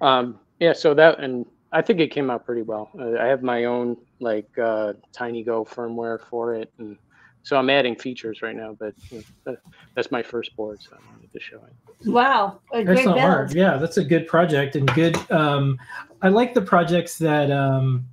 um, 0.00 0.40
yeah, 0.60 0.72
so 0.72 0.94
that 0.94 1.20
and 1.20 1.44
I 1.72 1.82
think 1.82 2.00
it 2.00 2.12
came 2.12 2.30
out 2.30 2.46
pretty 2.46 2.62
well. 2.62 2.90
Uh, 2.98 3.18
I 3.18 3.26
have 3.26 3.42
my 3.42 3.64
own 3.64 3.96
like 4.20 4.48
uh, 4.62 4.94
Tiny 5.12 5.42
Go 5.42 5.64
firmware 5.64 6.20
for 6.20 6.54
it, 6.54 6.72
and 6.78 6.96
so 7.42 7.56
I'm 7.56 7.70
adding 7.70 7.96
features 7.96 8.42
right 8.42 8.56
now. 8.56 8.76
But 8.78 8.94
you 9.10 9.24
know, 9.46 9.56
that's 9.96 10.10
my 10.12 10.22
first 10.22 10.54
board, 10.56 10.78
so 10.80 10.96
I 11.34 11.56
wanted 11.56 11.74
to. 12.04 12.10
Wow. 12.10 12.60
A 12.72 12.84
great 12.84 12.98
Excellent 12.98 13.22
work. 13.22 13.48
build. 13.48 13.56
Yeah, 13.56 13.76
that's 13.76 13.96
a 13.96 14.04
good 14.04 14.26
project 14.26 14.76
and 14.76 14.92
good. 14.94 15.16
Um, 15.30 15.78
I 16.22 16.28
like 16.28 16.54
the 16.54 16.62
projects 16.62 17.18
that 17.18 17.50
um, 17.50 18.06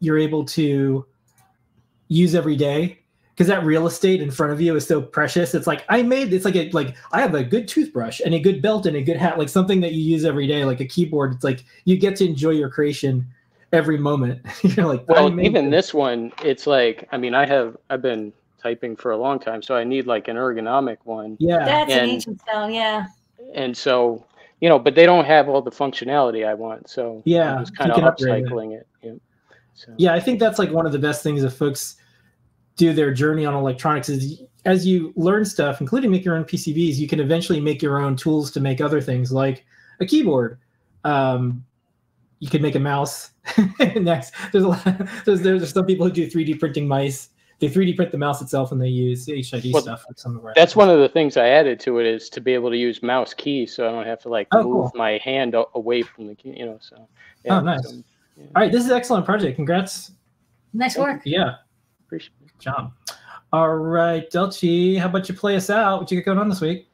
you're 0.00 0.18
able 0.18 0.44
to 0.46 1.06
use 2.08 2.34
every 2.34 2.56
day 2.56 3.00
because 3.36 3.48
that 3.48 3.64
real 3.64 3.86
estate 3.86 4.22
in 4.22 4.30
front 4.30 4.52
of 4.52 4.60
you 4.60 4.74
is 4.76 4.86
so 4.86 5.02
precious. 5.02 5.54
It's 5.54 5.66
like 5.66 5.84
I 5.88 6.02
made 6.02 6.32
it's 6.32 6.44
like 6.44 6.56
a 6.56 6.70
like 6.70 6.96
I 7.12 7.20
have 7.20 7.34
a 7.34 7.44
good 7.44 7.68
toothbrush 7.68 8.20
and 8.24 8.34
a 8.34 8.40
good 8.40 8.62
belt 8.62 8.86
and 8.86 8.96
a 8.96 9.02
good 9.02 9.16
hat, 9.18 9.38
like 9.38 9.48
something 9.48 9.80
that 9.82 9.92
you 9.92 10.02
use 10.02 10.24
every 10.24 10.46
day, 10.46 10.64
like 10.64 10.80
a 10.80 10.86
keyboard. 10.86 11.34
It's 11.34 11.44
like 11.44 11.64
you 11.84 11.98
get 11.98 12.16
to 12.16 12.24
enjoy 12.26 12.50
your 12.50 12.70
creation 12.70 13.26
every 13.72 13.98
moment. 13.98 14.40
you're 14.62 14.86
like, 14.86 15.06
Well, 15.08 15.30
made 15.30 15.46
even 15.46 15.70
this 15.70 15.92
one, 15.92 16.32
it's 16.42 16.66
like 16.66 17.06
I 17.12 17.18
mean, 17.18 17.34
I 17.34 17.46
have 17.46 17.76
I've 17.90 18.02
been 18.02 18.32
typing 18.62 18.96
for 18.96 19.10
a 19.10 19.16
long 19.16 19.38
time, 19.38 19.62
so 19.62 19.74
I 19.76 19.84
need 19.84 20.06
like 20.06 20.28
an 20.28 20.36
ergonomic 20.36 20.98
one, 21.04 21.36
Yeah, 21.40 21.64
That's 21.64 21.92
an 21.92 22.08
ancient 22.08 22.40
stone. 22.40 22.72
Yeah. 22.72 23.06
and 23.54 23.76
so 23.76 24.24
you 24.60 24.68
know, 24.70 24.78
but 24.78 24.94
they 24.94 25.04
don't 25.04 25.26
have 25.26 25.48
all 25.50 25.60
the 25.60 25.70
functionality 25.70 26.46
I 26.46 26.54
want, 26.54 26.88
so 26.88 27.22
Yeah, 27.26 27.54
I'm 27.56 27.60
just 27.60 27.76
kind 27.76 27.90
of 27.90 27.96
can 27.96 28.04
upgrade 28.04 28.44
it. 28.44 28.48
upcycling 28.50 28.72
it. 28.72 28.86
Yeah. 29.02 29.12
So, 29.78 29.92
yeah 29.98 30.14
i 30.14 30.20
think 30.20 30.40
that's 30.40 30.58
like 30.58 30.70
one 30.70 30.86
of 30.86 30.92
the 30.92 30.98
best 30.98 31.22
things 31.22 31.44
if 31.44 31.52
folks 31.52 31.96
do 32.76 32.94
their 32.94 33.12
journey 33.12 33.44
on 33.44 33.52
electronics 33.52 34.08
is 34.08 34.40
as 34.64 34.86
you 34.86 35.12
learn 35.16 35.44
stuff 35.44 35.82
including 35.82 36.10
make 36.10 36.24
your 36.24 36.34
own 36.34 36.44
pcbs 36.44 36.96
you 36.96 37.06
can 37.06 37.20
eventually 37.20 37.60
make 37.60 37.82
your 37.82 37.98
own 37.98 38.16
tools 38.16 38.50
to 38.52 38.58
make 38.58 38.80
other 38.80 39.02
things 39.02 39.30
like 39.32 39.66
a 40.00 40.06
keyboard 40.06 40.58
um, 41.04 41.62
you 42.38 42.48
can 42.48 42.62
make 42.62 42.74
a 42.74 42.80
mouse 42.80 43.32
next 43.96 44.32
there's 44.50 44.64
a 44.64 44.68
lot 44.68 44.82
there's, 45.26 45.42
there's 45.42 45.70
some 45.70 45.84
people 45.84 46.06
who 46.06 46.12
do 46.12 46.26
3d 46.26 46.58
printing 46.58 46.88
mice 46.88 47.28
they 47.58 47.68
3d 47.68 47.96
print 47.96 48.12
the 48.12 48.18
mouse 48.18 48.42
itself 48.42 48.70
and 48.72 48.80
they 48.80 48.88
use 48.88 49.26
HID 49.26 49.72
Well, 49.72 49.82
stuff 49.82 50.04
like 50.08 50.18
some 50.18 50.36
of 50.36 50.44
our 50.44 50.52
That's 50.54 50.76
one 50.76 50.90
of 50.90 50.98
the 51.00 51.08
things 51.08 51.36
I 51.36 51.48
added 51.48 51.80
to 51.80 51.98
it 51.98 52.06
is 52.06 52.28
to 52.30 52.40
be 52.40 52.52
able 52.52 52.70
to 52.70 52.76
use 52.76 53.02
mouse 53.02 53.32
keys, 53.32 53.74
so 53.74 53.88
I 53.88 53.92
don't 53.92 54.06
have 54.06 54.20
to 54.22 54.28
like 54.28 54.48
Oh, 54.52 54.58
move 54.62 54.64
cool. 54.64 54.92
my 54.94 55.18
hand 55.24 55.54
away 55.74 56.02
from 56.02 56.26
the 56.26 56.34
key. 56.34 56.54
You 56.56 56.66
know, 56.66 56.78
so 56.80 57.08
Oh, 57.48 57.60
nice. 57.60 57.88
so, 57.88 57.96
yeah, 58.36 58.44
all 58.56 58.62
right 58.62 58.70
this 58.72 58.84
is 58.84 58.90
an 58.90 58.96
excellent 58.96 59.24
project 59.24 59.56
congrats 59.56 60.10
Nice 60.74 60.98
work. 60.98 61.22
yeah 61.24 61.54
appreciate 62.04 62.32
it. 62.44 62.48
good 62.52 62.60
job 62.60 62.92
all 63.52 63.68
right 63.76 64.28
delchi 64.30 64.98
how 64.98 65.06
about 65.06 65.28
you 65.28 65.34
play 65.34 65.56
us 65.56 65.70
out 65.70 66.00
what 66.00 66.10
you 66.10 66.20
got 66.20 66.26
going 66.26 66.38
on 66.38 66.48
this 66.48 66.60
week 66.60 66.88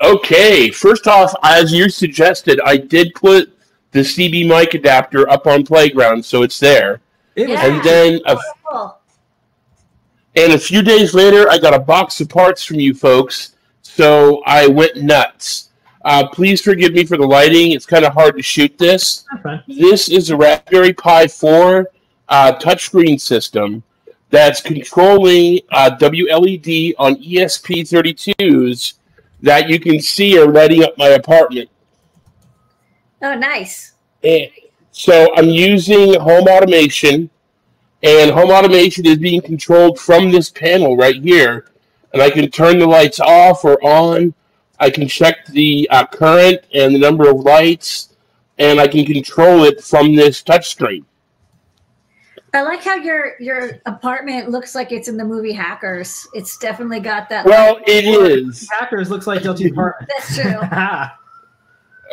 Okay, 0.00 0.70
first 0.70 1.08
off, 1.08 1.34
as 1.42 1.72
you 1.72 1.88
suggested, 1.88 2.60
I 2.64 2.76
did 2.76 3.12
put 3.14 3.52
the 3.90 3.98
CB 4.00 4.46
mic 4.46 4.74
adapter 4.74 5.28
up 5.28 5.48
on 5.48 5.64
Playground, 5.66 6.24
so 6.24 6.42
it's 6.42 6.60
there. 6.60 7.00
it 7.34 7.48
was 7.48 7.58
Yeah. 7.58 7.66
And 7.66 7.82
then, 7.84 8.20
a, 8.26 8.38
Cool. 8.70 8.97
And 10.38 10.52
a 10.52 10.58
few 10.58 10.82
days 10.82 11.14
later, 11.14 11.50
I 11.50 11.58
got 11.58 11.74
a 11.74 11.80
box 11.80 12.20
of 12.20 12.28
parts 12.28 12.64
from 12.64 12.78
you 12.78 12.94
folks, 12.94 13.56
so 13.82 14.40
I 14.46 14.68
went 14.68 14.96
nuts. 14.96 15.70
Uh, 16.04 16.28
please 16.28 16.62
forgive 16.62 16.92
me 16.92 17.04
for 17.04 17.16
the 17.16 17.26
lighting; 17.26 17.72
it's 17.72 17.84
kind 17.84 18.04
of 18.04 18.12
hard 18.12 18.36
to 18.36 18.42
shoot 18.42 18.78
this. 18.78 19.24
That's 19.32 19.42
fine. 19.42 19.62
This 19.66 20.08
is 20.08 20.30
a 20.30 20.36
Raspberry 20.36 20.92
Pi 20.92 21.26
4 21.26 21.90
uh, 22.28 22.52
touchscreen 22.60 23.20
system 23.20 23.82
that's 24.30 24.60
controlling 24.60 25.60
uh, 25.72 25.90
WLED 25.98 26.94
on 26.98 27.16
E 27.16 27.38
ESP32s 27.38 28.94
that 29.40 29.68
you 29.68 29.80
can 29.80 30.00
see 30.00 30.38
are 30.38 30.46
lighting 30.46 30.84
up 30.84 30.96
my 30.98 31.08
apartment. 31.08 31.68
Oh, 33.22 33.34
nice. 33.34 33.94
And 34.22 34.50
so 34.92 35.34
I'm 35.34 35.48
using 35.48 36.14
home 36.20 36.46
automation, 36.46 37.28
and 38.02 38.30
home 38.30 38.50
automation 38.50 39.06
is 39.06 39.18
being 39.18 39.40
controlled 39.40 39.98
from 39.98 40.30
this 40.30 40.50
panel 40.50 40.96
right 40.96 41.22
here. 41.22 41.70
And 42.12 42.22
I 42.22 42.30
can 42.30 42.50
turn 42.50 42.78
the 42.78 42.86
lights 42.86 43.20
off 43.20 43.64
or 43.64 43.82
on. 43.84 44.34
I 44.80 44.90
can 44.90 45.08
check 45.08 45.46
the 45.46 45.88
uh, 45.90 46.06
current 46.06 46.60
and 46.72 46.94
the 46.94 46.98
number 46.98 47.28
of 47.28 47.40
lights, 47.40 48.14
and 48.58 48.80
I 48.80 48.86
can 48.86 49.04
control 49.04 49.64
it 49.64 49.82
from 49.82 50.14
this 50.14 50.42
touchscreen. 50.42 51.04
I 52.54 52.62
like 52.62 52.82
how 52.82 52.94
your 52.94 53.34
your 53.40 53.78
apartment 53.84 54.50
looks 54.50 54.74
like 54.74 54.90
it's 54.90 55.08
in 55.08 55.16
the 55.18 55.24
movie 55.24 55.52
Hackers. 55.52 56.26
It's 56.32 56.56
definitely 56.56 57.00
got 57.00 57.28
that. 57.28 57.44
Well, 57.44 57.78
it 57.86 58.04
is. 58.06 58.68
Hackers 58.70 59.10
looks 59.10 59.26
like 59.26 59.42
Delchi's 59.42 59.72
apartment. 59.72 60.10
That's 60.16 60.36
true. 60.36 60.60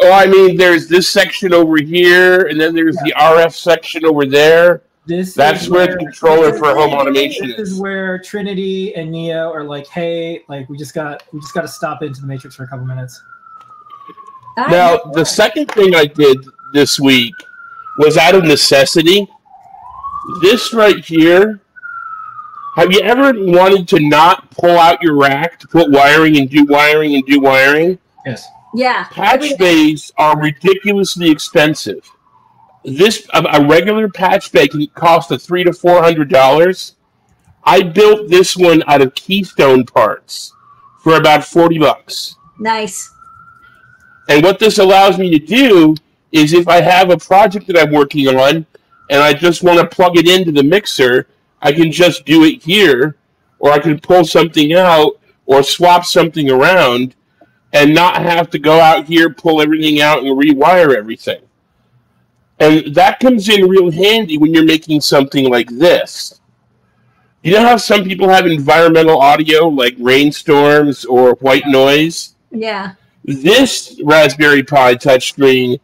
Well, 0.01 0.11
I 0.13 0.29
mean, 0.29 0.57
there's 0.57 0.89
this 0.89 1.07
section 1.07 1.53
over 1.53 1.77
here, 1.77 2.47
and 2.47 2.59
then 2.59 2.75
there's 2.75 2.97
the 2.97 3.13
RF 3.17 3.53
section 3.53 4.05
over 4.05 4.25
there. 4.25 4.81
This 5.07 5.33
That's 5.35 5.63
is 5.63 5.69
where 5.69 5.87
the 5.87 5.97
controller 5.97 6.57
for 6.57 6.73
home 6.73 6.93
automation 6.93 7.49
This 7.49 7.59
is 7.59 7.71
is. 7.73 7.79
where 7.79 8.17
Trinity 8.19 8.95
and 8.95 9.11
Neo 9.11 9.51
are 9.51 9.63
like, 9.63 9.87
"Hey, 9.87 10.41
like 10.49 10.67
we 10.67 10.77
just 10.77 10.95
got 10.95 11.23
we 11.31 11.39
just 11.39 11.53
got 11.53 11.61
to 11.61 11.67
stop 11.67 12.01
into 12.01 12.21
the 12.21 12.27
Matrix 12.27 12.55
for 12.55 12.63
a 12.63 12.67
couple 12.67 12.85
minutes." 12.85 13.21
I 14.57 14.71
Now, 14.71 14.95
know. 14.95 15.11
the 15.13 15.25
second 15.25 15.67
thing 15.71 15.95
I 15.95 16.05
did 16.05 16.37
this 16.73 16.99
week 16.99 17.33
was 17.99 18.17
out 18.17 18.35
of 18.35 18.43
necessity. 18.45 19.27
This 20.41 20.73
right 20.73 21.03
here. 21.05 21.61
Have 22.77 22.91
you 22.91 22.99
ever 23.01 23.31
wanted 23.35 23.87
to 23.89 23.99
not 23.99 24.49
pull 24.51 24.77
out 24.77 25.01
your 25.01 25.15
rack 25.17 25.59
to 25.59 25.67
put 25.67 25.91
wiring 25.91 26.37
and 26.37 26.49
do 26.49 26.65
wiring 26.65 27.15
and 27.15 27.25
do 27.25 27.39
wiring? 27.39 27.97
Yes. 28.25 28.45
yeah. 28.73 29.05
Patch 29.05 29.57
bays 29.57 30.11
are 30.17 30.37
ridiculously 30.37 31.29
expensive. 31.29 32.09
This 32.85 33.27
a, 33.33 33.43
a 33.43 33.67
regular 33.67 34.07
patch 34.09 34.51
bay 34.51 34.67
can 34.67 34.85
cost 34.87 35.31
a 35.31 35.39
three 35.39 35.63
to 35.63 35.73
four 35.73 36.03
hundred 36.03 36.29
dollars. 36.29 36.95
I 37.63 37.81
built 37.81 38.29
this 38.29 38.55
one 38.55 38.83
out 38.87 39.01
of 39.01 39.15
Keystone 39.15 39.85
parts 39.85 40.53
for 41.01 41.17
about 41.17 41.43
forty 41.43 41.79
bucks. 41.79 42.35
Nice. 42.59 43.11
And 44.29 44.43
what 44.43 44.59
this 44.59 44.77
allows 44.77 45.17
me 45.17 45.31
to 45.31 45.39
do 45.39 45.95
is 46.31 46.53
if 46.53 46.67
I 46.67 46.81
have 46.81 47.09
a 47.09 47.17
project 47.17 47.67
that 47.67 47.77
I'm 47.77 47.91
working 47.91 48.27
on 48.27 48.65
and 49.09 49.21
I 49.21 49.33
just 49.33 49.63
want 49.63 49.79
to 49.79 49.95
plug 49.95 50.17
it 50.17 50.27
into 50.27 50.51
the 50.51 50.63
mixer, 50.63 51.27
I 51.61 51.71
can 51.71 51.91
just 51.91 52.25
do 52.25 52.43
it 52.43 52.63
here, 52.63 53.17
or 53.59 53.71
I 53.71 53.79
can 53.79 53.99
pull 53.99 54.25
something 54.25 54.73
out 54.73 55.19
or 55.45 55.63
swap 55.63 56.05
something 56.05 56.49
around 56.49 57.15
and 57.73 57.93
not 57.93 58.21
have 58.21 58.49
to 58.51 58.59
go 58.59 58.79
out 58.79 59.05
here, 59.05 59.29
pull 59.31 59.61
everything 59.61 60.01
out, 60.01 60.23
and 60.23 60.37
rewire 60.37 60.95
everything. 60.95 61.41
And 62.59 62.95
that 62.95 63.19
comes 63.19 63.49
in 63.49 63.67
real 63.67 63.91
handy 63.91 64.37
when 64.37 64.53
you're 64.53 64.63
making 64.63 65.01
something 65.01 65.49
like 65.49 65.69
this. 65.69 66.39
You 67.43 67.51
know 67.51 67.61
how 67.61 67.77
some 67.77 68.03
people 68.03 68.29
have 68.29 68.47
environmental 68.47 69.19
audio 69.19 69.67
like 69.67 69.95
rainstorms 69.99 71.05
or 71.05 71.35
white 71.35 71.67
noise? 71.67 72.35
Yeah. 72.51 72.93
this 73.23 73.99
Raspberry 74.03 74.63
Pi 74.63 74.95
touchscreen 74.95 75.79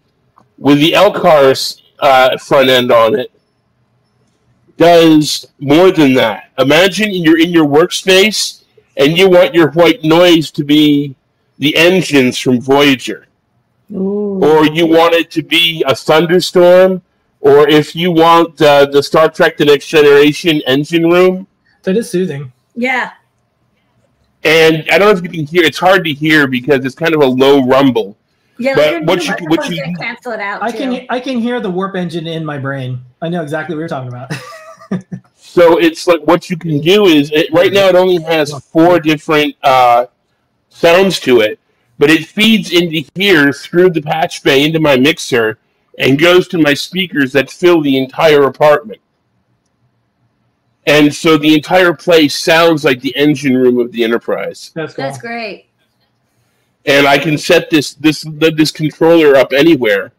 with 0.58 0.80
the 0.80 0.94
LCARS 0.94 1.82
uh, 2.00 2.38
front 2.38 2.70
end 2.70 2.92
on 2.92 3.20
it 3.20 3.32
does 4.78 5.48
more 5.60 5.92
than 5.92 6.14
that. 6.16 6.52
Imagine 6.58 7.12
you're 7.12 7.40
in 7.40 7.52
your 7.52 7.66
workspace 7.66 8.64
and 8.98 9.18
you 9.18 9.30
want 9.30 9.54
your 9.54 9.70
white 9.72 10.04
noise 10.04 10.50
to 10.52 10.64
be 10.64 11.16
the 11.60 11.76
engines 11.76 12.40
from 12.40 12.60
Voyager, 12.60 13.28
Ooh. 13.94 14.40
or 14.44 14.66
you 14.66 14.86
want 14.86 15.14
it 15.14 15.30
to 15.32 15.44
be 15.44 15.84
a 15.88 15.96
thunderstorm, 15.96 17.02
or 17.40 17.68
if 17.68 17.96
you 17.96 18.12
want 18.12 18.62
uh, 18.62 18.86
the 18.86 19.02
Star 19.04 19.30
Trek 19.30 19.58
The 19.58 19.66
Next 19.66 19.88
Generation 19.88 20.62
engine 20.68 21.10
room. 21.10 21.48
That 21.84 21.98
is 21.98 22.10
soothing. 22.10 22.52
Yeah. 22.76 23.12
And 24.44 24.88
I 24.92 24.98
don't 24.98 25.12
know 25.12 25.18
if 25.18 25.24
you 25.24 25.30
can 25.30 25.46
hear, 25.46 25.64
it's 25.64 25.78
hard 25.78 26.04
to 26.06 26.14
hear 26.14 26.48
because 26.48 26.84
it's 26.86 26.96
kind 26.96 27.14
of 27.14 27.22
a 27.22 27.26
low 27.26 27.66
rumble. 27.66 28.18
Yeah. 28.58 28.76
But 28.76 29.04
what 29.06 29.26
you- 29.28 29.48
what 29.48 29.70
you- 29.70 29.84
cancel 30.00 30.32
it 30.32 30.40
out. 30.40 30.62
I 30.62 30.72
too. 30.72 30.78
can 30.78 31.06
I 31.10 31.20
can 31.20 31.40
hear 31.40 31.60
the 31.60 31.70
warp 31.70 31.96
engine 31.96 32.28
in 32.28 32.46
my 32.46 32.58
brain. 32.58 33.02
I 33.22 33.30
know 33.30 33.42
exactly 33.42 33.76
what 33.76 33.80
you're 33.80 33.88
talking 33.88 34.10
about. 34.10 34.32
So 35.52 35.80
it's 35.80 36.08
like 36.08 36.22
what 36.22 36.50
you 36.50 36.56
can 36.56 36.80
do 36.80 37.08
is 37.08 37.30
it, 37.34 37.52
right 37.52 37.74
now 37.74 37.88
it 37.88 37.96
only 37.96 38.22
has 38.22 38.58
four 38.68 39.02
different 39.02 39.54
uh, 39.64 40.06
sounds 40.70 41.20
to 41.22 41.42
it, 41.42 41.60
but 42.02 42.10
it 42.10 42.26
feeds 42.26 42.72
into 42.72 43.08
here 43.14 43.54
through 43.54 43.92
the 43.92 44.02
patch 44.02 44.42
bay 44.42 44.66
into 44.66 44.80
my 44.80 44.98
mixer 44.98 45.60
and 46.00 46.18
goes 46.18 46.48
to 46.48 46.58
my 46.58 46.74
speakers 46.74 47.32
that 47.32 47.52
fill 47.52 47.80
the 47.80 47.96
entire 47.96 48.42
apartment. 48.46 49.00
And 50.88 51.14
so 51.14 51.38
the 51.38 51.54
entire 51.54 51.94
place 51.94 52.36
sounds 52.36 52.84
like 52.84 53.02
the 53.02 53.16
engine 53.16 53.56
room 53.56 53.78
of 53.78 53.92
the 53.92 54.04
Enterprise. 54.04 54.72
That's 54.74 54.96
cool. 54.96 55.06
That's 55.06 55.20
great. 55.20 55.68
And 56.88 57.06
I 57.06 57.20
can 57.20 57.38
set 57.38 57.70
this 57.70 57.94
this 57.94 58.26
this 58.34 58.72
controller 58.72 59.36
up 59.36 59.54
anywhere 59.54 60.12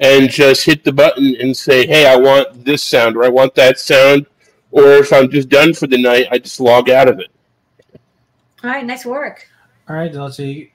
and 0.00 0.30
just 0.30 0.64
hit 0.64 0.84
the 0.84 0.92
button 0.92 1.34
and 1.40 1.56
say, 1.56 1.88
"Hey, 1.88 2.06
I 2.06 2.14
want 2.14 2.64
this 2.64 2.84
sound 2.84 3.16
or 3.16 3.24
I 3.24 3.30
want 3.30 3.56
that 3.56 3.80
sound." 3.80 4.26
Or 4.70 4.92
if 4.92 5.12
I'm 5.12 5.28
just 5.28 5.48
done 5.48 5.74
for 5.74 5.88
the 5.88 6.00
night, 6.00 6.28
I 6.30 6.38
just 6.38 6.60
log 6.60 6.88
out 6.88 7.08
of 7.08 7.18
it. 7.18 7.32
All 8.62 8.70
right. 8.70 8.86
Nice 8.86 9.04
work. 9.04 9.48
All 9.88 9.96
right, 9.96 10.12
Delchi. 10.12 10.70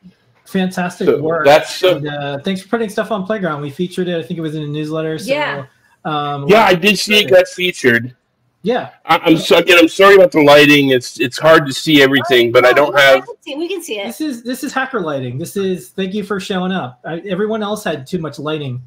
Fantastic 0.45 1.07
So 1.07 1.21
work. 1.21 1.45
that's, 1.45 1.83
uh, 1.83 1.95
and, 1.97 2.07
uh, 2.07 2.39
thanks 2.39 2.61
for 2.61 2.69
putting 2.69 2.89
stuff 2.89 3.11
on 3.11 3.25
Playground. 3.25 3.61
We 3.61 3.69
featured 3.71 4.07
it. 4.07 4.17
I 4.17 4.23
think 4.23 4.37
it 4.37 4.41
was 4.41 4.55
in 4.55 4.63
a 4.63 4.67
newsletter. 4.67 5.17
So, 5.17 5.31
Yeah. 5.31 5.65
Um, 6.05 6.47
Yeah, 6.47 6.65
I 6.65 6.75
did 6.75 6.97
see 6.99 7.15
it 7.23 7.29
got 7.29 7.47
featured. 7.47 8.15
Yeah. 8.61 8.89
I, 9.05 9.17
I'm 9.23 9.37
so 9.37 9.57
again. 9.57 9.77
I'm 9.79 9.87
sorry 9.87 10.15
about 10.15 10.31
the 10.31 10.41
lighting. 10.41 10.89
It's 10.89 11.19
it's 11.19 11.37
hard 11.37 11.67
to 11.67 11.73
see 11.73 12.01
everything, 12.01 12.51
but 12.51 12.65
I 12.65 12.73
don't 12.73 12.95
No, 12.95 12.99
have. 12.99 13.25
can 13.25 13.35
see, 13.41 13.55
we 13.55 13.67
can 13.67 13.83
see 13.83 13.99
it. 13.99 14.07
This 14.07 14.21
is 14.21 14.41
this 14.43 14.63
is 14.63 14.73
hacker 14.73 14.99
lighting. 14.99 15.37
This 15.37 15.55
is 15.55 15.89
thank 15.89 16.15
you 16.15 16.23
for 16.23 16.39
showing 16.39 16.71
up. 16.71 16.99
I, 17.05 17.19
everyone 17.19 17.61
else 17.61 17.83
had 17.83 18.07
too 18.07 18.17
much 18.17 18.39
lighting. 18.39 18.81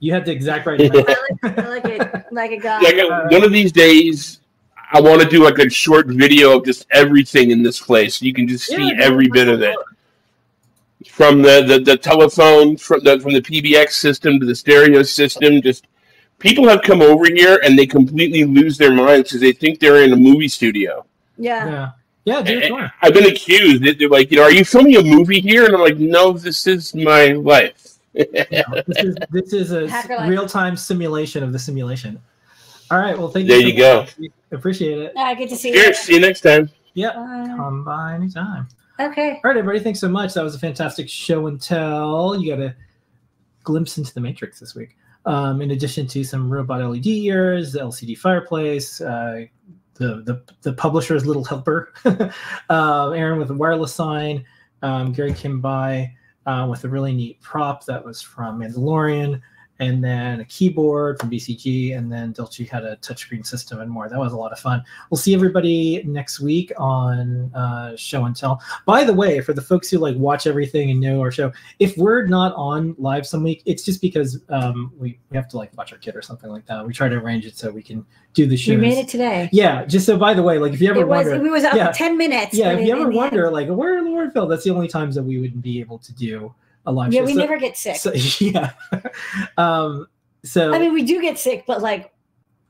You 0.00 0.12
had 0.12 0.24
the 0.24 0.32
exact 0.32 0.66
right. 0.66 0.80
amount. 0.90 1.08
I 1.08 1.12
like, 1.12 1.58
I 1.58 1.68
like 1.68 1.84
it 1.84 2.24
like 2.32 2.50
a 2.50 2.56
guy. 2.58 2.80
Like 2.80 3.30
one 3.30 3.44
of 3.44 3.52
these 3.52 3.70
days, 3.70 4.40
I 4.92 5.00
want 5.00 5.22
to 5.22 5.28
do 5.28 5.44
like 5.44 5.58
a 5.60 5.70
short 5.70 6.08
video 6.08 6.58
of 6.58 6.64
just 6.64 6.86
everything 6.90 7.52
in 7.52 7.62
this 7.62 7.80
place. 7.80 8.20
You 8.20 8.32
can 8.34 8.48
just 8.48 8.66
see 8.66 8.88
Yeah, 8.88 9.04
every 9.04 9.28
bit 9.28 9.46
of 9.46 9.62
it, 9.62 9.76
from 11.12 11.42
the, 11.42 11.62
the, 11.62 11.78
the 11.78 11.96
telephone, 11.96 12.74
from 12.74 13.04
the 13.04 13.20
from 13.20 13.34
the 13.34 13.42
PBX 13.42 13.90
system 13.90 14.40
to 14.40 14.46
the 14.46 14.54
stereo 14.54 15.02
system. 15.02 15.60
Just 15.60 15.86
people 16.38 16.66
have 16.66 16.80
come 16.80 17.02
over 17.02 17.26
here 17.26 17.60
and 17.62 17.78
they 17.78 17.86
completely 17.86 18.44
lose 18.44 18.78
their 18.78 18.94
minds 18.94 19.28
because 19.28 19.42
they 19.42 19.52
think 19.52 19.78
they're 19.78 20.04
in 20.04 20.14
a 20.14 20.16
movie 20.16 20.48
studio. 20.48 21.04
Yeah. 21.36 21.66
Yeah. 21.66 21.90
Yeah, 22.24 22.40
dude, 22.40 22.68
come. 22.68 22.88
I've 23.02 23.12
been 23.12 23.26
accused. 23.26 23.82
They're 23.82 24.08
like, 24.08 24.30
you 24.30 24.36
know, 24.36 24.44
are 24.44 24.52
you 24.52 24.64
filming 24.64 24.94
a 24.94 25.02
movie 25.02 25.40
here? 25.40 25.66
And 25.66 25.74
I'm 25.74 25.80
like, 25.80 25.98
no, 25.98 26.32
this 26.32 26.68
is 26.68 26.94
my 26.94 27.32
life. 27.32 27.98
This 28.14 28.28
is 28.98 29.16
this 29.30 29.52
is 29.52 29.72
a 29.72 29.88
real 30.28 30.46
time 30.46 30.76
simulation 30.76 31.42
of 31.42 31.52
the 31.52 31.58
simulation. 31.58 32.20
All 32.90 32.98
right. 32.98 33.18
Well, 33.18 33.28
thank 33.28 33.48
you. 33.48 33.54
There 33.54 33.60
you. 33.60 33.72
you 33.72 33.76
go. 33.76 34.06
Appreciate 34.52 34.98
it. 34.98 35.12
All 35.16 35.24
right. 35.24 35.36
Good 35.36 35.48
to 35.48 35.56
see 35.56 35.72
Cheers. 35.72 35.98
See 35.98 36.14
you 36.14 36.20
next 36.20 36.42
time. 36.42 36.70
Yeah. 36.94 37.10
you. 37.44 37.56
Come 37.56 37.84
by 37.84 38.14
anytime. 38.14 38.68
Okay. 39.02 39.30
All 39.30 39.40
right, 39.50 39.56
everybody. 39.56 39.80
Thanks 39.80 39.98
so 39.98 40.08
much. 40.08 40.32
That 40.34 40.44
was 40.44 40.54
a 40.54 40.60
fantastic 40.60 41.08
show 41.08 41.48
and 41.48 41.60
tell. 41.60 42.40
You 42.40 42.54
got 42.54 42.62
a 42.62 42.76
glimpse 43.64 43.98
into 43.98 44.14
the 44.14 44.20
Matrix 44.20 44.60
this 44.60 44.76
week. 44.76 44.96
Um, 45.26 45.60
in 45.60 45.72
addition 45.72 46.06
to 46.06 46.22
some 46.22 46.48
robot 46.48 46.80
LED 46.80 47.06
ears, 47.06 47.72
the 47.72 47.80
LCD 47.80 48.16
fireplace, 48.16 49.00
uh, 49.00 49.46
the, 49.94 50.22
the 50.22 50.42
the 50.62 50.72
publisher's 50.72 51.26
little 51.26 51.42
helper, 51.44 51.92
uh, 52.70 53.10
Aaron 53.10 53.40
with 53.40 53.50
a 53.50 53.54
wireless 53.54 53.92
sign, 53.92 54.44
um, 54.82 55.12
Gary 55.12 55.34
came 55.34 55.60
by 55.60 56.12
uh, 56.46 56.68
with 56.70 56.84
a 56.84 56.88
really 56.88 57.12
neat 57.12 57.40
prop 57.40 57.84
that 57.86 58.04
was 58.04 58.22
from 58.22 58.60
Mandalorian, 58.60 59.40
and 59.82 60.02
then 60.02 60.40
a 60.40 60.44
keyboard 60.44 61.18
from 61.18 61.30
BCG, 61.30 61.96
and 61.96 62.10
then 62.10 62.32
Delchi 62.32 62.68
had 62.68 62.84
a 62.84 62.96
touchscreen 62.96 63.44
system 63.44 63.80
and 63.80 63.90
more. 63.90 64.08
That 64.08 64.18
was 64.18 64.32
a 64.32 64.36
lot 64.36 64.52
of 64.52 64.58
fun. 64.60 64.82
We'll 65.10 65.18
see 65.18 65.34
everybody 65.34 66.02
next 66.04 66.40
week 66.40 66.72
on 66.78 67.52
uh, 67.54 67.96
Show 67.96 68.24
and 68.24 68.36
Tell. 68.36 68.62
By 68.86 69.04
the 69.04 69.12
way, 69.12 69.40
for 69.40 69.52
the 69.52 69.60
folks 69.60 69.90
who 69.90 69.98
like 69.98 70.16
watch 70.16 70.46
everything 70.46 70.90
and 70.90 71.00
know 71.00 71.20
our 71.20 71.32
show, 71.32 71.52
if 71.80 71.96
we're 71.96 72.26
not 72.26 72.54
on 72.54 72.94
live 72.98 73.26
some 73.26 73.42
week, 73.42 73.62
it's 73.66 73.84
just 73.84 74.00
because 74.00 74.40
um, 74.50 74.92
we, 74.98 75.18
we 75.30 75.36
have 75.36 75.48
to 75.48 75.56
like 75.56 75.76
watch 75.76 75.92
our 75.92 75.98
kid 75.98 76.14
or 76.14 76.22
something 76.22 76.50
like 76.50 76.64
that. 76.66 76.86
We 76.86 76.92
try 76.92 77.08
to 77.08 77.16
arrange 77.16 77.44
it 77.44 77.56
so 77.56 77.70
we 77.70 77.82
can 77.82 78.06
do 78.34 78.46
the 78.46 78.56
show. 78.56 78.72
We 78.72 78.78
made 78.78 78.98
it 78.98 79.08
today. 79.08 79.48
Yeah, 79.52 79.84
just 79.84 80.06
so 80.06 80.16
by 80.16 80.34
the 80.34 80.42
way, 80.42 80.58
like 80.58 80.72
if 80.72 80.80
you 80.80 80.90
ever 80.90 81.00
It 81.00 81.08
was 81.08 81.26
wonder, 81.26 81.44
it 81.44 81.50
was 81.50 81.64
up 81.64 81.74
yeah. 81.74 81.90
ten 81.90 82.16
minutes. 82.16 82.54
yeah, 82.54 82.72
if 82.72 82.86
you 82.86 82.94
ever 82.94 83.10
wonder, 83.10 83.46
end- 83.46 83.54
like 83.54 83.68
where 83.68 84.02
word 84.12 84.32
Phil, 84.32 84.46
that's 84.46 84.64
the 84.64 84.70
only 84.70 84.88
times 84.88 85.14
that 85.16 85.22
we 85.22 85.38
wouldn't 85.38 85.62
be 85.62 85.80
able 85.80 85.98
to 85.98 86.12
do 86.14 86.54
a 86.86 86.92
live 86.92 87.12
yeah, 87.12 87.20
show. 87.20 87.26
we 87.26 87.34
So- 87.34 87.38
never 87.40 87.56
get 87.58 87.76
sick. 87.76 87.96
so- 87.96 88.12
yeah. 88.44 88.72
um. 89.58 90.06
So 90.44 90.72
I 90.74 90.78
mean, 90.80 90.92
we 90.92 91.02
do 91.04 91.20
get 91.22 91.38
sick, 91.38 91.64
but 91.68 91.82
like, 91.82 92.12